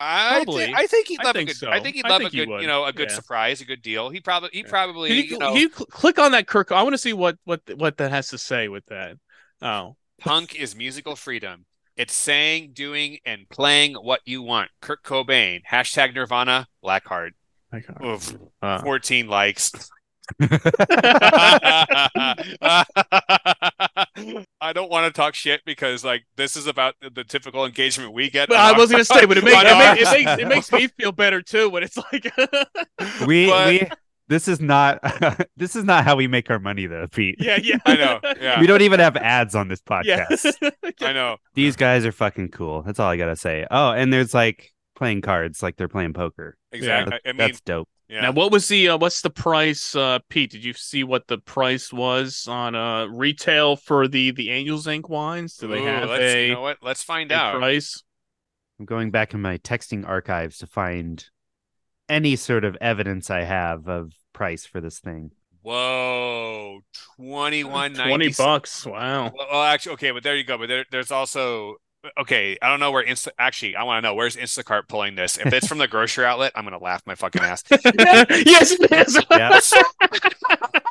[0.00, 0.66] I, Probably.
[0.66, 1.56] thi- I think he'd I love a good.
[1.56, 1.70] so.
[1.70, 3.14] I think he'd love think a good, you know, a good Yeah.
[3.16, 4.08] surprise, a good deal.
[4.10, 4.64] He probably, he Yeah.
[4.68, 6.70] probably, Can you, you know, you cl- click on that Kurt?
[6.72, 9.16] I want to see what what what that has to say with that.
[9.62, 11.64] Oh, punk is musical freedom.
[11.96, 14.70] It's saying, doing, and playing what you want.
[14.80, 15.62] Kurt Cobain.
[15.70, 16.66] Hashtag Nirvana.
[16.84, 17.30] Blackheart.
[17.74, 18.06] okay.
[18.06, 18.34] Oof.
[18.62, 19.72] Uh, 14 likes.
[24.60, 28.12] I don't want to talk shit because like this is about the, the typical engagement
[28.12, 28.48] we get.
[28.48, 30.72] But I was gonna say, but it makes, it, our- makes, it makes it makes
[30.72, 32.24] me feel better too when it's like
[33.26, 33.88] we But- we
[34.28, 35.00] this is not
[35.56, 37.36] this is not how we make our money though, Pete.
[37.38, 38.20] yeah yeah I know.
[38.40, 40.72] Yeah, We don't even have ads on this yeah podcast.
[41.00, 41.36] I know.
[41.54, 42.82] These guys are fucking cool.
[42.82, 43.66] That's all I gotta say.
[43.70, 46.56] Oh, and there's like playing cards, like they're playing poker.
[46.72, 47.10] Exactly.
[47.24, 47.88] That- I mean, That's dope.
[48.08, 48.20] yeah.
[48.22, 50.50] Now, what was the uh, what's the price, uh, Pete?
[50.50, 55.08] Did you see what the price was on uh retail for the the Angels Ink.
[55.08, 55.56] wines?
[55.56, 56.78] Do they Ooh, have let's, a, you know what?
[56.82, 57.56] Let's find out.
[57.58, 58.02] price?
[58.78, 61.24] I'm going back in my texting archives to find
[62.08, 65.32] any sort of evidence I have of price for this thing.
[65.62, 66.80] Whoa,
[67.16, 68.86] twenty one Twenty bucks.
[68.86, 69.32] Wow.
[69.36, 70.58] Well, well, actually, okay, but there you go.
[70.58, 71.76] But there, there's also
[72.20, 72.56] okay.
[72.62, 73.30] I don't know where Insta.
[73.36, 75.38] Actually, I want to know where's Instacart pulling this.
[75.38, 77.64] If it's from the grocery outlet, I'm gonna laugh my fucking ass.
[77.70, 79.20] yes, it is.
[79.28, 79.58] Yeah.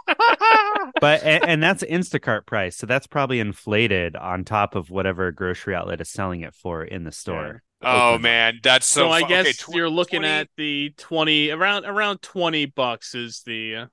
[1.00, 5.74] but and, and that's Instacart price, so that's probably inflated on top of whatever grocery
[5.74, 7.64] outlet is selling it for in the store.
[7.86, 8.22] Oh Open.
[8.22, 9.12] man, that's So, so.
[9.12, 13.16] I fu- guess okay, tw- you're looking 20 at the twenty around around twenty bucks
[13.16, 13.88] is the uh,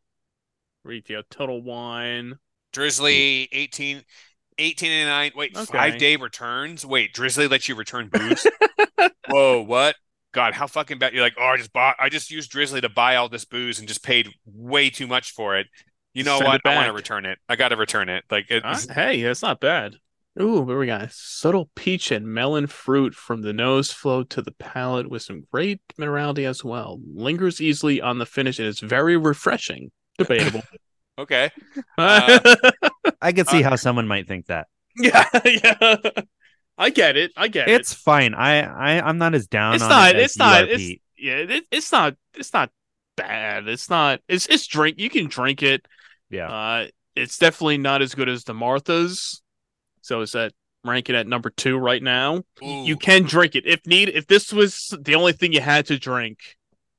[0.84, 2.38] retail total wine.
[2.72, 4.02] Drizzly 18,
[4.58, 5.34] 18.99.
[5.36, 5.78] Wait, Okay.
[5.78, 6.86] five day returns.
[6.86, 8.46] Wait, Drizzly lets you return booze.
[9.28, 9.96] Whoa, what?
[10.32, 11.12] God, how fucking bad!
[11.12, 11.96] You're like, oh, I just bought.
[12.00, 15.32] I just used Drizzly to buy all this booze and just paid way too much
[15.32, 15.66] for it.
[16.14, 16.62] You know Send what?
[16.64, 17.38] it I want to return it.
[17.48, 18.24] I got to return it.
[18.30, 18.64] Like it.
[18.64, 19.96] Uh, hey, it's not bad.
[20.40, 21.12] Ooh, what we got?
[21.12, 25.80] Subtle peach and melon fruit from the nose flow to the palate with some great
[26.00, 26.98] minerality as well.
[27.14, 29.90] Lingers easily on the finish and is very refreshing.
[30.18, 30.62] Debatable.
[31.18, 31.50] Okay.
[31.98, 32.38] Uh,
[33.20, 34.66] I could see Uh, how someone might think that.
[34.96, 36.00] yeah, yeah.
[36.78, 37.32] I get it.
[37.36, 37.74] I get it.
[37.80, 38.32] It's fine.
[38.34, 39.74] I, I I'm not as down.
[39.74, 40.14] It's on not.
[40.14, 40.66] It as It's not.
[40.68, 41.02] you It's Pete.
[41.18, 41.34] yeah.
[41.36, 42.16] It, it's not.
[42.34, 42.70] It's not
[43.18, 43.68] bad.
[43.68, 44.20] It's not.
[44.26, 44.98] It's it's drink.
[44.98, 45.84] You can drink it.
[46.30, 46.48] yeah.
[46.50, 49.41] Uh, it's definitely not as good as the Martha's.
[50.02, 50.52] So is that
[50.84, 52.42] ranking at number two right now?
[52.62, 52.84] Ooh.
[52.84, 54.10] You can drink it if need.
[54.10, 56.38] If this was the only thing you had to drink,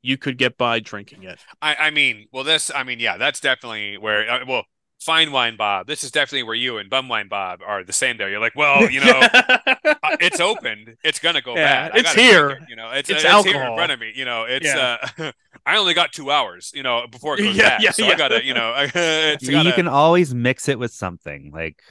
[0.01, 1.45] you could get by drinking it.
[1.61, 4.63] I, I mean, well, this, I mean, yeah, that's definitely where, uh, well,
[4.99, 5.87] fine wine Bob.
[5.87, 8.17] This is definitely where you and bum wine Bob are the same.
[8.17, 9.27] There, you're like, well, you know,
[10.03, 10.95] uh, it's opened.
[11.03, 11.91] It's gonna go Yeah, bad.
[11.93, 12.49] I it's gotta drink here.
[12.49, 14.11] it, you know, it's It's uh, here in front of me.
[14.15, 14.65] You know, it's.
[14.65, 14.75] Yeah.
[14.75, 14.97] uh
[15.65, 16.71] I only got two hours.
[16.75, 17.79] You know, before it goes Yeah, bad.
[17.79, 18.09] yeah, so yeah.
[18.09, 19.73] I gotta, you know, it's you gotta.
[19.73, 21.51] can always mix it with something.
[21.53, 21.81] Like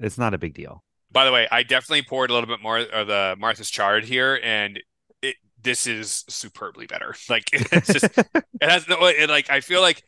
[0.00, 0.82] it's not a big deal.
[1.12, 4.40] By the way, I definitely poured a little bit more of the Martha's Chard here,
[4.42, 4.80] and
[5.22, 7.14] it this is superbly better.
[7.28, 10.02] Like it's just it has no it, like I feel like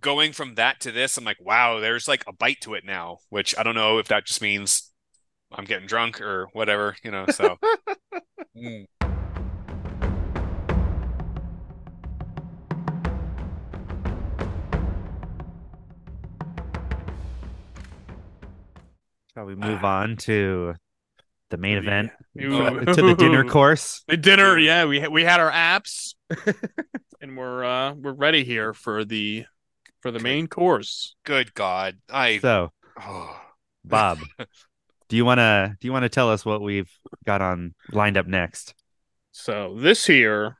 [0.00, 3.18] going from that to this, I'm like, wow, there's like a bite to it now,
[3.30, 4.90] which I don't know if that just means
[5.52, 7.26] I'm getting drunk or whatever, you know.
[7.30, 7.58] So
[8.56, 8.86] Mm.
[19.42, 20.74] Shall we move on to
[21.50, 22.12] the main event?
[22.40, 22.78] Ooh.
[22.84, 24.04] to the dinner course.
[24.06, 26.14] The dinner, yeah, we we had our apps,
[27.20, 29.46] and we're uh we're ready here for the
[29.98, 31.16] for the main course.
[31.24, 33.36] good God, I So, oh.
[33.84, 34.20] Bob,
[35.08, 36.92] Do you wanna do you wanna tell us what we've
[37.26, 38.76] got on lined up next?
[39.32, 40.58] So this here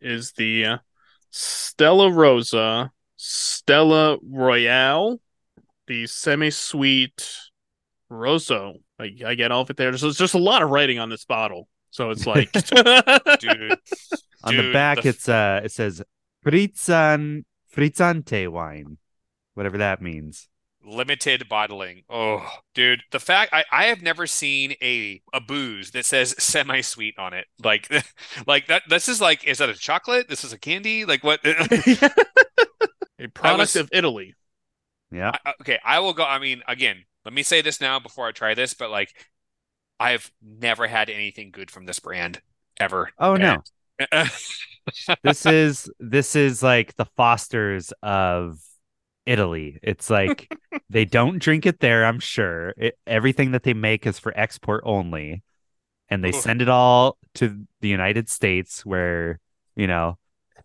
[0.00, 0.78] is the uh,
[1.32, 5.20] Stella Rosa, Stella Royale,
[5.88, 7.47] the semi-sweet
[8.10, 8.74] Rosso.
[8.98, 9.96] I, I get all of it there.
[9.96, 13.78] So it's just a lot of writing on this bottle, so it's like, Dude,
[14.44, 16.02] On the back, the it's uh, it says
[16.42, 17.44] Fritzan
[17.74, 18.98] Frizzante wine,
[19.54, 20.48] whatever that means.
[20.84, 22.02] limited bottling.
[22.08, 27.18] Oh, dude, the fact I, I have never seen a a booze that says semi-sweet
[27.18, 27.46] on it.
[27.62, 27.88] Like
[28.46, 30.28] like that this is like is that a chocolate?
[30.28, 31.04] This is a candy?
[31.04, 34.34] Like what a product was- of Italy.
[35.10, 38.26] Yeah, I- okay, I will go I mean, again, let me say this now before
[38.26, 39.14] I try this, but like
[40.00, 42.40] I've never had anything good from this brand
[42.78, 43.10] ever.
[43.18, 43.62] Oh, no.
[45.22, 48.58] This is this is like the Fosters of
[49.26, 49.78] Italy.
[49.82, 50.50] It's like
[50.90, 52.06] they don't drink it there.
[52.06, 55.42] I'm sure it, everything that they make is for export only,
[56.08, 56.36] and they Oof.
[56.36, 59.40] send it all to the United States, where
[59.76, 60.16] you know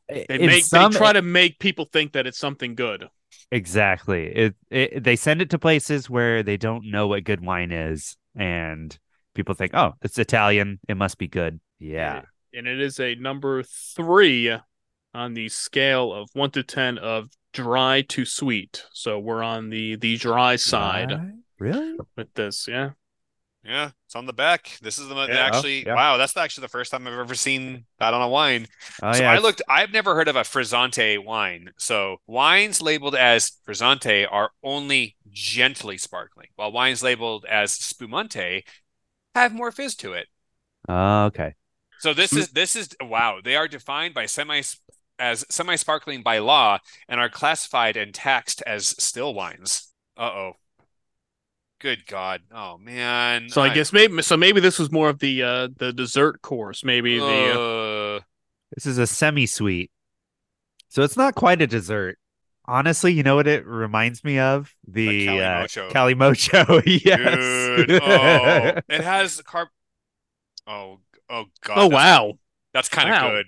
[0.08, 3.10] They make some- they try to make people think that it's something good.
[3.54, 4.26] Exactly.
[4.36, 8.18] It, it they send it to places where they don't know what good wine is,
[8.36, 8.98] and
[9.36, 10.80] people think, "Oh, it's Italian.
[10.88, 12.24] It must be good." Yeah.
[12.52, 14.58] and it is a number three
[15.14, 18.86] on the scale of one to ten of dry to sweet.
[18.92, 21.22] So we're on the the dry side What?
[21.60, 21.98] Really?
[22.18, 22.68] with this.
[22.68, 22.92] Yeah,
[23.66, 24.78] Yeah, it's on the back.
[24.82, 25.96] This is the Yeah, actually yeah.
[25.96, 26.18] wow.
[26.18, 28.68] That's actually the first time I've ever seen that on a wine.
[29.02, 29.32] Oh so yeah.
[29.32, 29.62] I looked.
[29.70, 31.72] I've never heard of a frizzante wine.
[31.78, 38.66] So wines labeled as frizzante are only gently sparkling, while wines labeled as spumante
[39.34, 40.28] have more fizz to it.
[40.90, 41.56] Oh, okay.
[42.00, 43.40] So this is this is wow.
[43.42, 44.62] They are defined by semi
[45.20, 49.90] as semi sparkling by law and are classified and taxed as still wines.
[50.18, 50.54] Uh oh.
[51.84, 52.44] Good God.
[52.50, 53.50] Oh man.
[53.50, 56.82] so I, guess maybe so maybe this was more of the uh the dessert course.
[56.86, 57.26] Maybe the
[58.16, 58.24] Uh,
[58.74, 59.92] This is a semi-sweet,
[60.88, 62.18] so it's not quite a dessert.
[62.66, 64.74] Honestly, you know what it reminds me of?
[64.88, 65.92] The, The uh, Calimocho.
[65.92, 66.84] Calimocho.
[67.06, 67.88] yes.
[67.88, 68.02] dude.
[68.02, 69.66] Oh, it has carb.
[70.66, 71.78] Oh, oh God.
[71.78, 72.34] oh that's- wow
[72.74, 73.30] That's kind of Wow.
[73.30, 73.46] good.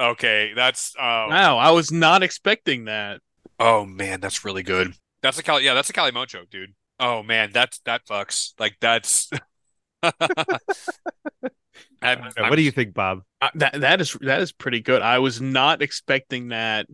[0.00, 3.20] Okay, that's oh wow I was not expecting that.
[3.60, 4.94] oh man, that's really good.
[5.22, 5.64] That's a Cali.
[5.64, 6.74] Yeah, that's a Calimocho, dude.
[7.00, 8.54] Oh man, that's that fucks.
[8.58, 9.30] Like that's.
[12.00, 13.22] I'm, what do you think, Bob?
[13.40, 15.02] Uh, that that is that is pretty good.
[15.02, 16.86] I was not expecting that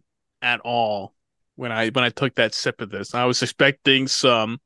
[0.42, 1.14] at all
[1.56, 3.14] when I when I took that sip of this.
[3.14, 4.60] I was expecting some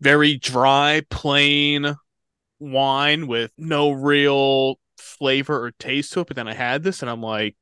[0.00, 1.96] very dry, plain
[2.58, 6.28] wine with no real flavor or taste to it.
[6.28, 7.56] But then I had this, and I'm like,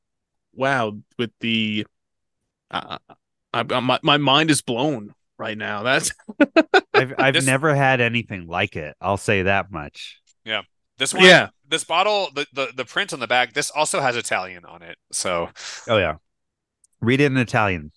[0.53, 1.87] wow, with the,
[2.71, 2.99] uh,
[3.53, 5.83] I, I, my my mind is blown right now.
[5.83, 6.13] That's
[6.95, 8.95] I've I've This- never had anything like it.
[9.01, 10.21] I'll say that much.
[10.45, 10.63] Yeah.
[10.99, 11.49] This one, yeah.
[11.67, 14.97] this bottle, the, the the print on the back, this also has Italian on it.
[15.11, 15.49] So
[15.89, 16.17] Oh yeah.
[17.01, 17.91] Read it in Italian.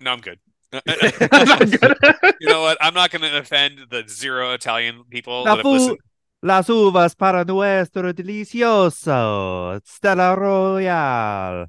[0.00, 0.38] no, I'm good.
[2.40, 2.78] You know what?
[2.80, 5.98] I'm not going to offend the zero Italian people La that fu- listened.
[6.44, 11.66] Las uvas para nuestro delicioso Stella Royal.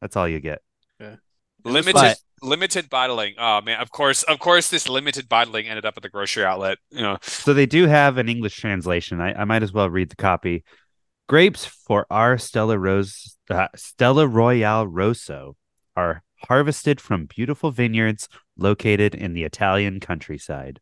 [0.00, 0.60] That's all you get.
[1.64, 3.34] Limited But- limited bottling.
[3.38, 6.78] Oh man, of course, of course, this limited bottling ended up at the grocery outlet.
[6.90, 9.20] You know, So they do have an English translation.
[9.20, 10.64] I, I might as well read the copy.
[11.28, 15.56] Grapes for our Stella Rose uh, Stella Royale Rosso
[15.96, 20.80] are harvested from beautiful vineyards located in the Italian countryside.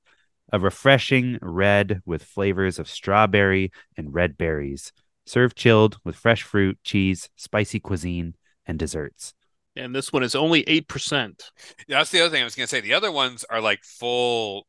[0.53, 4.93] A refreshing red with flavors of strawberry and red berries,
[5.27, 9.35] served chilled with fresh fruit, cheese, spicy cuisine, and desserts.
[9.79, 11.45] And this one is only eight percent.
[11.87, 12.81] Yeah, that's the other thing I was going to say.
[12.81, 14.67] The other ones are like full.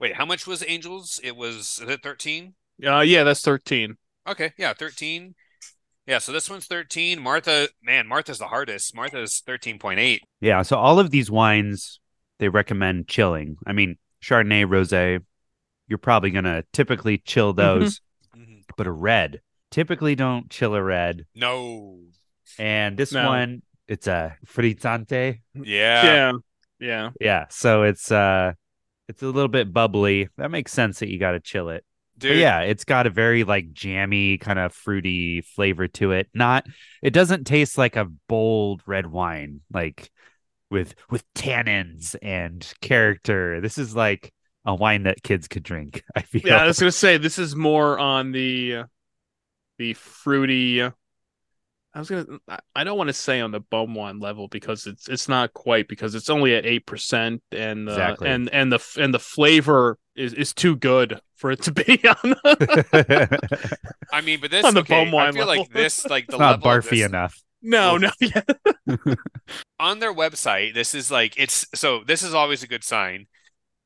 [0.00, 1.20] Wait, how much was Angels?
[1.22, 2.54] It was is it 13?
[2.84, 3.96] Uh, yeah, that's thirteen.
[4.26, 5.34] Okay, yeah, 13.
[6.06, 7.20] Yeah, so this one's 13.
[7.20, 8.94] Martha, man, Martha's the hardest.
[8.94, 10.18] Martha's 13.8.
[10.40, 12.00] Yeah, so all of these wines
[12.38, 13.56] they recommend chilling.
[13.66, 15.20] I mean, Chardonnay, Rosé,
[15.86, 18.00] you're probably gonna typically chill those,
[18.76, 21.26] but a red typically don't chill a red.
[21.34, 22.00] No.
[22.58, 23.28] And this No.
[23.28, 25.40] one, it's a frizzante.
[25.54, 26.04] Yeah.
[26.04, 26.32] Yeah,
[26.78, 27.10] yeah.
[27.20, 28.52] Yeah, so it's uh,
[29.08, 30.28] it's a little bit bubbly.
[30.36, 31.84] That makes sense that you got to chill it.
[32.16, 32.38] But Dude.
[32.38, 36.28] yeah, it's got a very like jammy kind of fruity flavor to it.
[36.32, 36.64] Not,
[37.02, 40.10] it doesn't taste like a bold red wine like
[40.70, 43.60] with with tannins and character.
[43.60, 44.32] This is like
[44.64, 46.04] a wine that kids could drink.
[46.16, 46.42] I feel.
[46.44, 48.84] Yeah, I was gonna say this is more on the uh,
[49.78, 50.88] the fruity.
[51.94, 52.26] I was gonna.
[52.48, 55.52] I- I don't want to say on the bum wine level because it's it's not
[55.54, 58.28] quite because it's only at eight percent and uh, Exactly.
[58.28, 62.34] and and the and the flavor is is too good for it to be on.
[64.12, 65.62] I mean, but this On the okay, bum I feel level.
[65.62, 67.42] like this, like the It's not level barfy this- enough.
[67.62, 68.42] no, no, yeah.
[69.78, 73.26] on their website, this is like it's so this is always a good sign.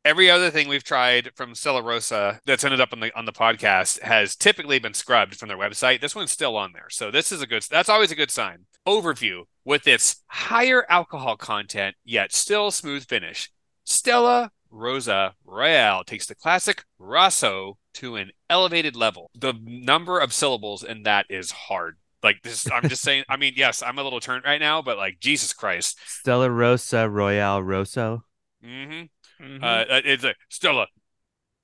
[0.05, 3.33] Every other thing we've tried from Stella Rosa that's ended up on the on the
[3.33, 6.01] podcast has typically been scrubbed from their website.
[6.01, 6.89] This one's still on there.
[6.89, 8.67] So this is a good that's always a good sign.
[8.87, 13.51] Overview with its higher alcohol content yet still smooth finish.
[13.85, 19.31] Stella Rosa Royale takes the classic Rosso to an elevated level.
[19.35, 21.97] The number of syllables in that is hard.
[22.23, 23.25] Like this, I'm just saying.
[23.29, 25.99] I mean, yes, I'm a little turned right now, but like Jesus Christ.
[26.07, 28.25] Stella Rosa Royale Rosso.
[28.65, 29.03] Mm hmm
[29.41, 29.63] Mhm.
[29.63, 30.87] Uh, it's a Stella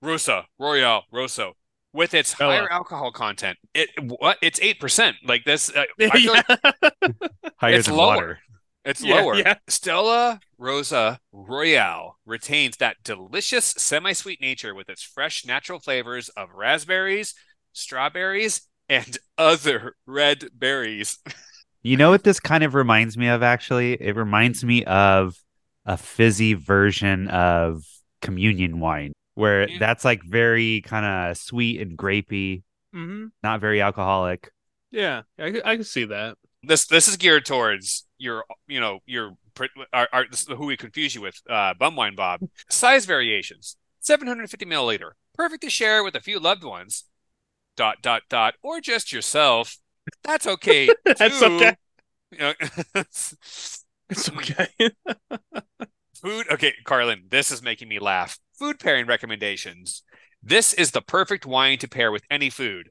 [0.03, 1.55] Rosa Royale Rosso
[1.93, 2.57] with its Stella.
[2.59, 3.59] higher alcohol content.
[3.75, 4.39] It what?
[4.43, 5.17] It's eight percent.
[5.25, 5.75] Like this.
[5.75, 7.29] Uh, I feel like yeah.
[7.59, 8.15] Higher It's than lower.
[8.17, 8.39] water.
[8.85, 9.35] it's Yeah, lower.
[9.37, 9.55] yeah.
[9.69, 17.35] Stella Rosa Royale retains that delicious semi-sweet nature with its fresh natural flavors of raspberries,
[17.73, 21.19] strawberries, and other red berries.
[21.87, 23.93] You know what this kind of reminds me of actually?
[24.01, 25.37] It reminds me of
[25.87, 27.83] a fizzy version of
[28.23, 29.79] communion wine where Yeah.
[29.79, 32.63] that's like very kind of sweet and grapey,
[32.95, 33.33] Mhm.
[33.43, 34.51] not very alcoholic.
[34.91, 36.39] Yeah, I can see that.
[36.63, 40.67] This this is geared towards your you know your pr- our, our this is who
[40.67, 46.03] we confuse you with uh bum wine bob size variations 750 milliliter perfect to share
[46.03, 47.05] with a few loved ones
[47.77, 49.77] dot dot dot or just yourself
[50.23, 51.73] that's okay That's too.
[52.33, 52.55] okay.
[54.11, 54.91] You know, It's okay.
[56.23, 60.03] food okay carlin this is making me laugh food pairing recommendations
[60.43, 62.91] this is the perfect wine to pair with any food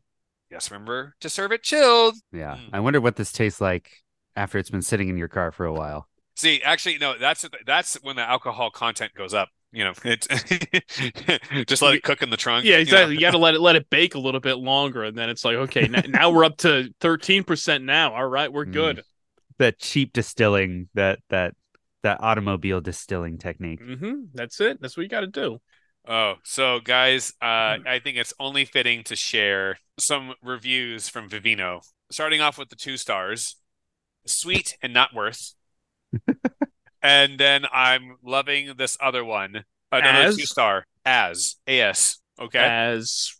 [0.51, 2.55] just remember to serve it chilled Yeah.
[2.57, 2.69] Mm.
[2.73, 3.89] I wonder what this tastes like
[4.35, 6.07] after it's been sitting in your car for a while.
[6.35, 7.15] See, actually, no.
[7.19, 9.49] That's that's when the alcohol content goes up.
[9.71, 10.27] You know, it's
[11.67, 12.65] just let it cook in the trunk.
[12.65, 12.81] yeah, you know.
[12.81, 13.13] exactly.
[13.15, 15.45] You, got to let it let it bake a little bit longer, and then it's
[15.45, 17.83] like, okay, now, now we're up to thirteen percent.
[17.83, 19.03] Now, all right, we're Mm.
[19.63, 19.75] Good.
[19.75, 21.55] That cheap distilling, that that
[22.03, 23.79] that automobile distilling technique.
[23.81, 24.81] hmm That's it.
[24.81, 25.59] That's what you got to do.
[26.07, 27.87] Oh, so guys, uh, Hmm.
[27.87, 31.81] I think it's only fitting to share some reviews from Vivino.
[32.11, 33.55] Starting off with the two stars,
[34.25, 35.53] sweet and not worth.
[37.01, 40.37] and then I'm loving this other one, another As?
[40.37, 42.17] two star, as as.
[42.39, 42.59] Okay.
[42.59, 43.33] As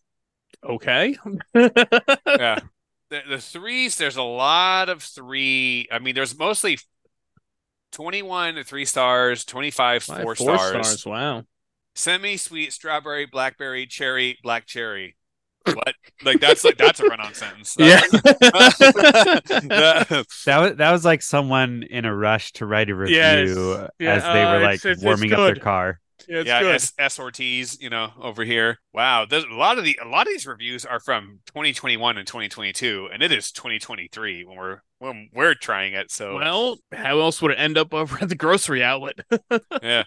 [0.63, 1.17] okay.
[2.27, 2.59] yeah.
[3.13, 5.87] The, the threes, there's a lot of three.
[5.91, 6.79] I mean, there's mostly
[7.91, 11.05] 21 three stars, 25 four stars, stars.
[11.05, 11.43] Wow.
[11.93, 15.15] semi sweet strawberry, blackberry, cherry, black cherry.
[15.65, 15.93] What?
[16.23, 17.75] Like that's like that's a run-on sentence.
[17.79, 17.99] Yeah.
[18.01, 23.55] The- That was that was like someone in a rush to write a review Yes.
[23.99, 25.99] Yeah, as they uh, were like it's- it's- it's warming up their car.
[26.27, 26.75] Yeah, it's yeah, good.
[26.75, 28.79] S, S Ortiz, you know, over here.
[28.93, 32.27] Wow, there's a lot of the a lot of these reviews are from 2021 and
[32.27, 36.11] 2022, and it is 2023 when we're when we're trying it.
[36.11, 39.19] So Well, how else would it end up over at the grocery outlet?
[39.83, 40.03] yeah.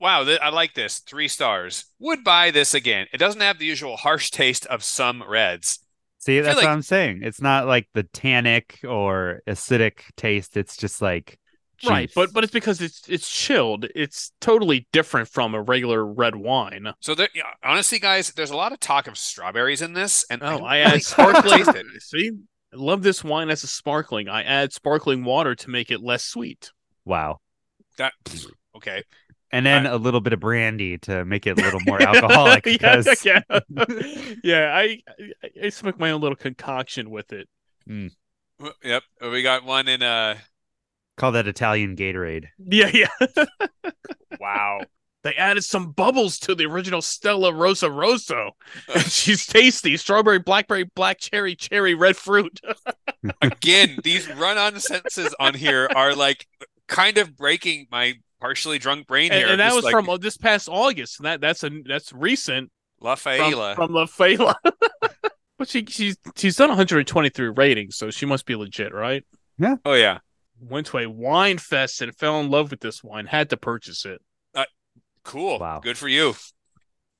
[0.00, 1.00] Wow, th- I like this.
[1.00, 1.86] Three stars.
[1.98, 3.06] Would buy this again.
[3.12, 5.80] It doesn't have the usual harsh taste of some reds.
[6.18, 7.20] See, that's like- what I'm saying.
[7.22, 10.56] It's not like the tannic or acidic taste.
[10.56, 11.38] It's just like
[11.86, 13.86] right, but but it's because it's it's chilled.
[13.94, 16.92] It's totally different from a regular red wine.
[17.00, 20.42] So there, yeah, honestly, guys, there's a lot of talk of strawberries in this, and
[20.42, 21.64] Oh, don't I add sparkling.
[22.00, 22.30] See,
[22.72, 24.28] I love this wine as a sparkling.
[24.28, 26.70] I add sparkling water to make it less sweet.
[27.04, 27.40] wow.
[27.96, 28.12] That
[28.76, 29.02] okay.
[29.50, 32.66] And then a little bit of brandy to make it a little more alcoholic.
[32.66, 33.40] yeah, because yeah,
[34.44, 34.74] yeah.
[34.76, 34.98] I,
[35.42, 37.48] I I smoke my own little concoction with it.
[38.84, 40.36] Yep, we got one in uh
[41.18, 42.46] call that Italian Gatorade.
[42.58, 43.26] Yeah, yeah.
[44.40, 44.80] wow.
[45.24, 48.52] They added some bubbles to the original Stella Rosa Rosso.
[48.94, 49.96] And she's tasty.
[49.96, 52.60] Strawberry, blackberry, black cherry, cherry, red fruit.
[53.42, 56.46] Again, these run-on sentences on here are like
[56.86, 59.48] kind of breaking my partially drunk brain And, here.
[59.48, 61.18] and that was like from uh, this past August.
[61.18, 63.74] And that that's a that's recent La from, Faila.
[63.74, 64.54] from La Fela.
[65.58, 69.26] but she she's she's done 123 ratings, so she must be legit, right?
[69.58, 69.74] Yeah.
[69.84, 70.18] Oh yeah.
[70.60, 73.26] Went to a wine fest and fell in love with this wine.
[73.26, 74.20] Had to purchase it.
[75.24, 75.58] Cool.
[75.58, 75.80] Wow.
[75.80, 76.34] Good for you.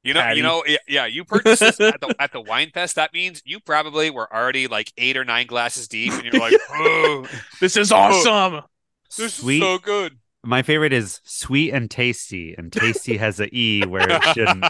[0.02, 0.38] You know, Patty.
[0.38, 2.94] you know, yeah, yeah, you purchased this at the at the wine fest.
[2.94, 6.54] That means you probably were already like eight or nine glasses deep, and you're like,
[6.70, 7.26] "Oh,
[7.60, 8.62] This is awesome.
[9.14, 9.56] this Sweet.
[9.56, 14.08] is so good." My favorite is sweet and tasty, and tasty has a e where
[14.08, 14.64] it shouldn't.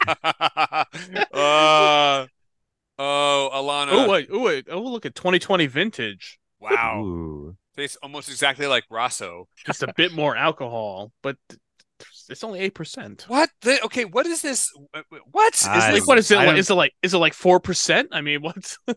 [1.33, 2.27] uh,
[2.99, 3.89] oh, Alana!
[3.93, 6.39] Oh wait, oh wait, oh look at 2020 vintage.
[6.59, 7.57] wow, Ooh.
[7.79, 9.49] Tastes almost exactly like Rosso.
[9.67, 11.37] Just a bit more alcohol, but
[12.29, 13.25] it's only eight percent.
[13.29, 13.51] What?
[13.63, 14.71] The, okay, what is this?
[15.31, 16.37] What is I- Like, what is it?
[16.37, 18.09] Like, is it like is it like four percent?
[18.13, 18.79] I mean, what's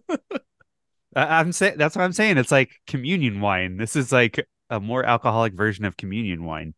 [1.15, 2.37] I- I'm saying that's what I'm saying.
[2.37, 3.77] It's like communion wine.
[3.77, 6.73] This is like a more alcoholic version of communion wine.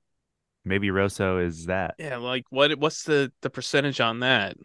[0.66, 1.96] Maybe Rosso is that.
[2.00, 2.18] yeah?
[2.18, 2.78] Like, what?
[2.80, 4.56] What's the the percentage on that?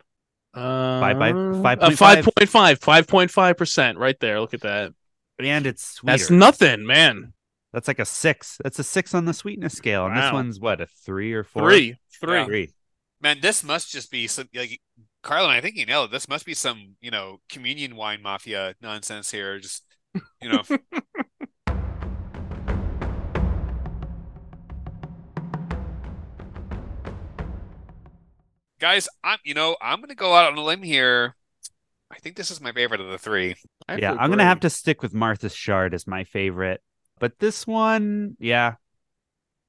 [0.55, 1.97] Uh, Five by- uh, 5.5.
[1.97, 4.41] five point five, five point five percent, right there.
[4.41, 4.93] Look at that.
[5.41, 6.19] And it's sweeter.
[6.19, 7.33] That's nothing, man.
[7.73, 8.59] That's like a six.
[8.63, 10.07] That's a six on the sweetness scale.
[10.07, 11.71] And this one's what, a three or four?
[11.71, 12.39] Three, three.
[12.39, 12.45] Yeah.
[12.47, 12.73] Three.
[13.21, 14.81] Man, this must just be some like
[15.23, 15.51] Carlin.
[15.51, 16.07] I think you know.
[16.07, 19.59] This must be some you know communion wine mafia nonsense here.
[19.59, 19.85] Just
[20.41, 20.63] you know,
[28.79, 29.09] guys.
[29.23, 31.35] I'm you know I'm gonna go out on a limb here.
[32.11, 33.57] I think this is my favorite of the three.
[33.89, 36.83] I Yeah, I'm gonna have to stick with Martha's Chard as my favorite.
[37.19, 38.75] But this one, yeah.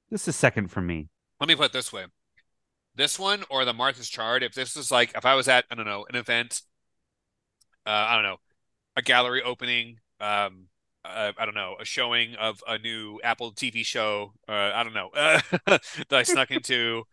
[0.09, 1.09] This is second for me.
[1.39, 2.05] Let me put it this way.
[2.95, 5.75] This one or the Martha's Chard, if this was like if I was at, I
[5.75, 6.61] don't know, an event,
[7.85, 8.37] uh, I don't know,
[8.95, 10.65] a gallery opening, um,
[11.05, 14.93] uh, I don't know, a showing of a new Apple TV show, uh, I don't
[14.93, 15.81] know, that
[16.11, 17.03] I snuck into,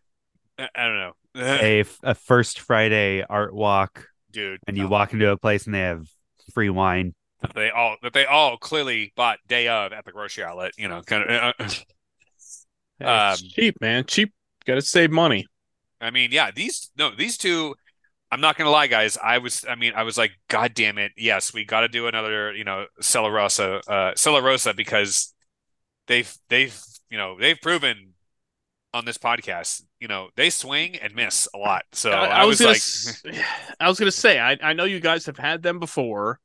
[0.58, 1.12] I I don't know.
[1.36, 4.88] A, a first Friday art walk, Dude, and you no.
[4.90, 6.06] walk into a place and they have
[6.52, 7.14] free wine.
[7.40, 10.88] that they all that they all clearly bought day of at the grocery outlet, you
[10.88, 11.64] know, kind of uh,
[12.98, 14.04] Hey, it's um, cheap, man.
[14.04, 14.32] Cheap.
[14.66, 15.46] Got to save money.
[16.00, 17.74] I mean, yeah, these no, these two.
[18.30, 19.16] I'm not gonna lie, guys.
[19.22, 22.08] I was, I mean, I was like, God damn it, yes, we got to do
[22.08, 25.32] another, you know, Stella Rosa, uh, Stella Rosa because
[26.08, 26.76] they've, they've,
[27.08, 28.14] you know, they've proven
[28.96, 31.84] on this podcast, you know, they swing and miss a lot.
[31.92, 33.44] So I, was, gonna like,
[33.80, 36.40] I was gonna say, I, I know you guys have had them before,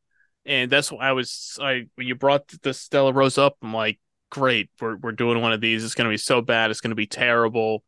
[0.46, 4.00] and that's why I was I when you brought the Stella Rose up, I'm like,
[4.30, 5.84] great, we're we're doing one of these.
[5.84, 7.84] It's gonna be so bad, it's gonna be terrible.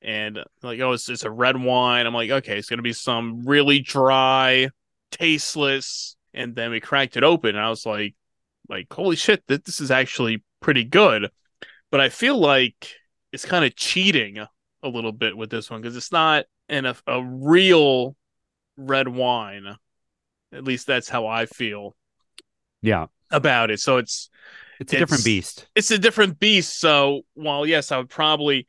[0.00, 2.06] And like, oh, it's, it's a red wine.
[2.06, 4.68] I'm like, okay, it's gonna be some really dry,
[5.10, 6.14] tasteless.
[6.34, 8.14] And then we cracked it open, and I was like,
[8.68, 11.30] like, holy shit, this, this is actually pretty good.
[11.90, 12.94] But I feel like
[13.32, 16.96] it's kind of cheating a little bit with this one because it's not in a,
[17.06, 18.16] a real
[18.76, 19.76] red wine.
[20.52, 21.96] At least that's how I feel
[22.82, 23.06] Yeah.
[23.30, 23.80] about it.
[23.80, 24.30] So it's
[24.80, 25.68] It's a different beast.
[25.74, 26.78] it's a different beast.
[26.78, 28.66] So while yes, I would probably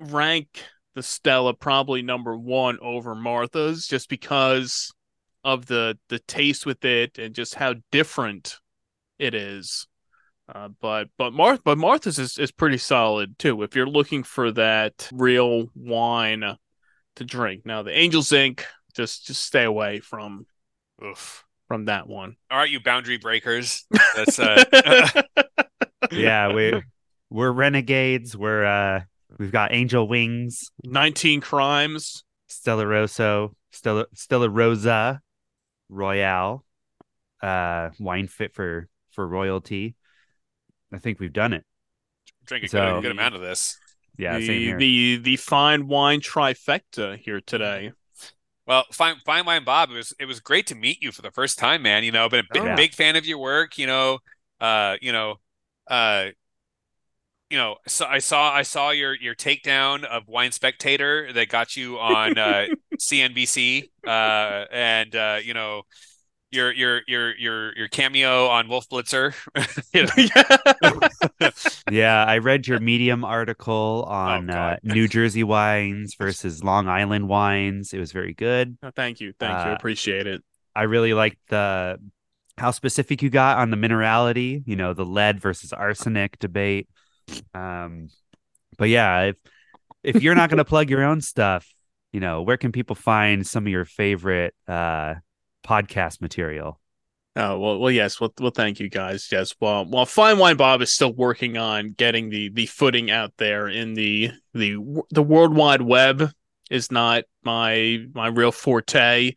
[0.00, 0.62] rank
[0.94, 4.92] the Stella probably number one over Martha's just because
[5.44, 8.58] of the the taste with it and just how different
[9.18, 9.86] it is.
[10.52, 13.62] Uh, but but Mar- but Martha's is, is pretty solid too.
[13.62, 16.56] If you're looking for that real wine
[17.18, 17.66] to drink.
[17.66, 20.46] Now the Angels Ink just just stay away from
[21.04, 21.44] oof.
[21.66, 22.36] from that one.
[22.50, 23.84] All right, you boundary breakers.
[24.16, 24.64] That's uh,
[26.12, 26.82] Yeah, we
[27.30, 28.36] we're renegades.
[28.36, 29.00] We're uh
[29.38, 32.24] we've got angel wings, 19 crimes.
[32.46, 35.20] Stella Rosso, Stella Stella Rosa,
[35.88, 36.64] Royale,
[37.42, 39.96] uh wine fit for for royalty.
[40.92, 41.64] I think we've done it.
[42.46, 43.78] drink a So- good, good amount of this.
[44.16, 44.78] Yeah, same the, here.
[44.78, 47.92] the the fine wine trifecta here today.
[48.66, 49.90] Well, fine, fine wine, Bob.
[49.90, 52.02] It was it was great to meet you for the first time, man.
[52.02, 52.74] You know, been a big, Oh, yeah.
[52.74, 53.78] big fan of your work.
[53.78, 54.18] You know,
[54.60, 55.36] uh, you know,
[55.86, 56.30] uh,
[57.48, 57.76] you know.
[57.86, 62.36] So I saw I saw your your takedown of Wine Spectator that got you on
[62.36, 62.66] uh,
[63.00, 65.82] CNBC, uh, and uh, you know.
[66.50, 69.34] Your your your your your cameo on Wolf Blitzer,
[69.92, 70.04] you
[71.42, 71.50] know,
[71.90, 74.94] yeah, I read your Medium article on uh, Oh, God.
[74.94, 77.92] New Jersey wines versus Long Island wines.
[77.92, 78.78] It was very good.
[78.82, 80.42] Oh, thank you, thank you, Uh, appreciate it.
[80.74, 81.98] I really liked the
[82.56, 86.88] how specific you got on the minerality, you know, the lead versus arsenic debate.
[87.54, 88.08] Um
[88.78, 89.36] but yeah, if
[90.02, 91.66] if you're not going to plug your own stuff,
[92.12, 95.16] you know, where can people find some of your favorite uh
[95.68, 96.80] podcast material?
[97.36, 98.20] Oh well, well, yes.
[98.20, 99.28] Well, well, thank you guys.
[99.30, 99.54] Yes.
[99.60, 103.68] Well, while Fine Wine Bob is still working on getting the the footing out there
[103.68, 106.32] in the the the World Wide Web
[106.70, 109.34] is not my my real forte.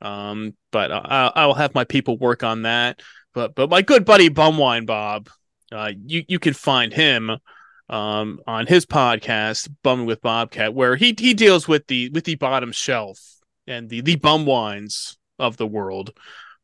[0.00, 3.00] Um, but I, I will have my people work on that.
[3.34, 5.28] But but my good buddy Bumwine Bob,
[5.70, 7.36] uh, you you can find him
[7.90, 12.36] um on his podcast Bumming with Bobcat, where he he deals with the with the
[12.36, 13.18] bottom shelf
[13.66, 16.12] and the the bum wines of the world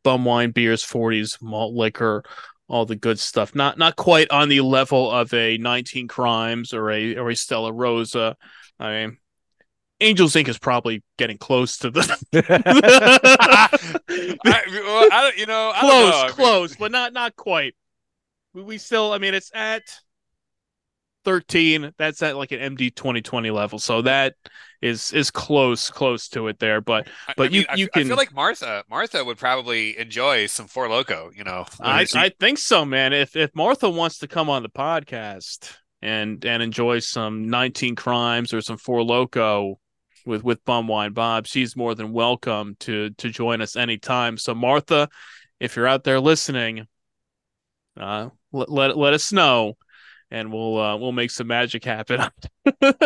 [0.03, 2.25] bum wine, beers, 40s, malt liquor,
[2.69, 3.55] all the good stuff.
[3.55, 7.73] Not not quite on the level of a 19 Crimes or a or a Stella
[7.73, 8.37] Rosa.
[8.79, 9.19] I mean,
[10.01, 12.01] Angels Ink is probably getting close to the
[12.35, 13.69] I,
[14.49, 16.19] well, I don't, you know, I don't close, know.
[16.19, 17.75] I mean, close, but not not quite.
[18.55, 19.83] We, we still, I mean, it's at
[21.29, 21.93] 13.
[21.99, 23.79] That's at like an MD 2020 level.
[23.79, 24.35] So that
[24.81, 26.81] is is close close to it there.
[26.81, 27.07] But
[27.37, 30.67] but I mean, you you I can feel like Martha Martha would probably enjoy some
[30.69, 31.31] Four Loco.
[31.37, 33.13] You know, I, She- I think so, man.
[33.13, 35.71] If if Martha wants to come on the podcast
[36.01, 39.79] and and enjoy some 19 crimes or some Four Loco
[40.25, 44.39] with with Bumwine Bob, she's more than welcome to to join us anytime.
[44.39, 45.11] So Martha,
[45.61, 46.87] if you're out there listening,
[48.01, 49.77] uh, let let, let us know,
[50.31, 52.21] and we'll uh, we'll make some magic happen.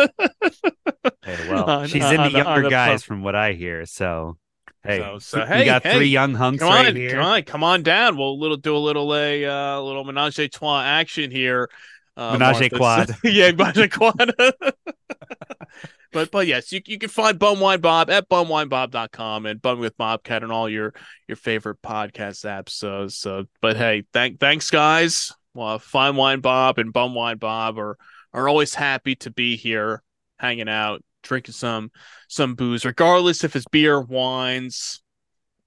[1.25, 3.07] Hey, well, On- she's on into the- on younger the guys phone.
[3.17, 3.85] from what I hear.
[3.85, 4.37] So,
[4.83, 7.11] hey, So- so, we hey, got hey, three young hunks come right on, here.
[7.11, 8.17] come on, come on down.
[8.17, 11.69] We'll little do a little a uh, little menage a trois action here.
[12.17, 13.15] Uh, Menage a Martha.
[13.23, 14.33] yeah, menage a quad.
[16.11, 20.43] but but yes, you you can find Bumwine Bob at bumwinebob.com and Bum with Bobcat
[20.43, 20.93] and all your
[21.27, 22.69] your favorite podcast apps.
[22.71, 25.31] So so but hey, thank thanks guys.
[25.53, 27.97] Well, Fine Wine Bob and Bum Wine Bob are
[28.33, 30.01] are always happy to be here,
[30.39, 31.91] hanging out, drinking some
[32.27, 35.03] some booze, regardless if it's beer, wines,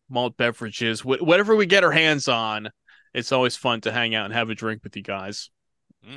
[0.09, 2.69] malt beverages, wh- whatever we get our hands on.
[3.15, 5.51] It's always fun to hang out and have a drink with you guys.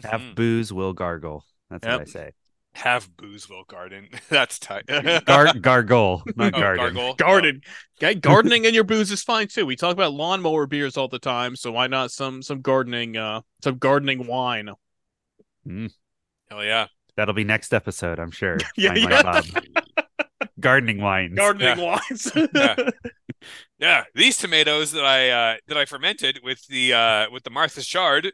[0.04, 0.36] Have Mhm.
[0.36, 1.46] booze, will gargle.
[1.70, 2.00] That's Yep.
[2.00, 2.32] what I say.
[2.74, 4.08] Have Boozeville Garden.
[4.30, 4.86] That's tight.
[5.26, 6.94] Gar- gargle, not Oh, garden.
[6.96, 7.16] gargle.
[7.16, 7.62] Garden,
[8.02, 9.66] okay, gardening in your booze is fine too.
[9.66, 13.42] We talk about lawnmower beers all the time, so why not some some gardening, uh,
[13.64, 14.70] some gardening wine?
[15.68, 16.88] Hell yeah.
[17.16, 18.58] That'll be next episode, I'm sure.
[18.78, 19.42] Yeah, Fine yeah.
[20.60, 21.36] Gardening wines.
[21.36, 22.32] Gardening wines.
[22.54, 22.76] Yeah.
[23.78, 27.88] Yeah, these tomatoes that I uh, that I fermented with the uh, with the Martha's
[27.88, 28.34] chard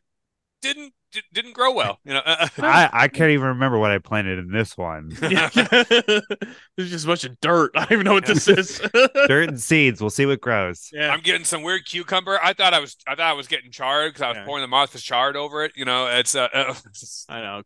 [0.61, 1.99] didn't di- didn't grow well.
[2.05, 5.11] You know, I, I can't even remember what I planted in this one.
[5.21, 5.49] Yeah.
[5.53, 7.71] There's just a bunch of dirt.
[7.75, 8.79] I don't even know what this is.
[9.27, 10.01] Dirt and seeds.
[10.01, 10.89] We'll see what grows.
[10.93, 11.09] yeah.
[11.11, 12.37] I'm getting some weird cucumber.
[12.43, 14.45] I thought I was I thought I was getting charred because I was Yeah.
[14.45, 15.71] pouring the Martha's chard over it.
[15.75, 16.73] You know, it's uh, uh
[17.29, 17.61] I know.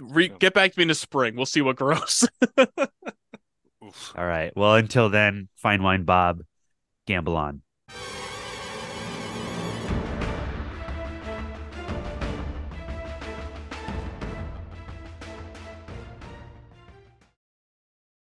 [0.00, 1.36] Re- get back to me in the spring.
[1.36, 2.26] We'll see what grows.
[2.56, 4.52] All right.
[4.56, 6.42] Well, until then, fine wine, Bob.
[7.06, 7.62] Gamble on.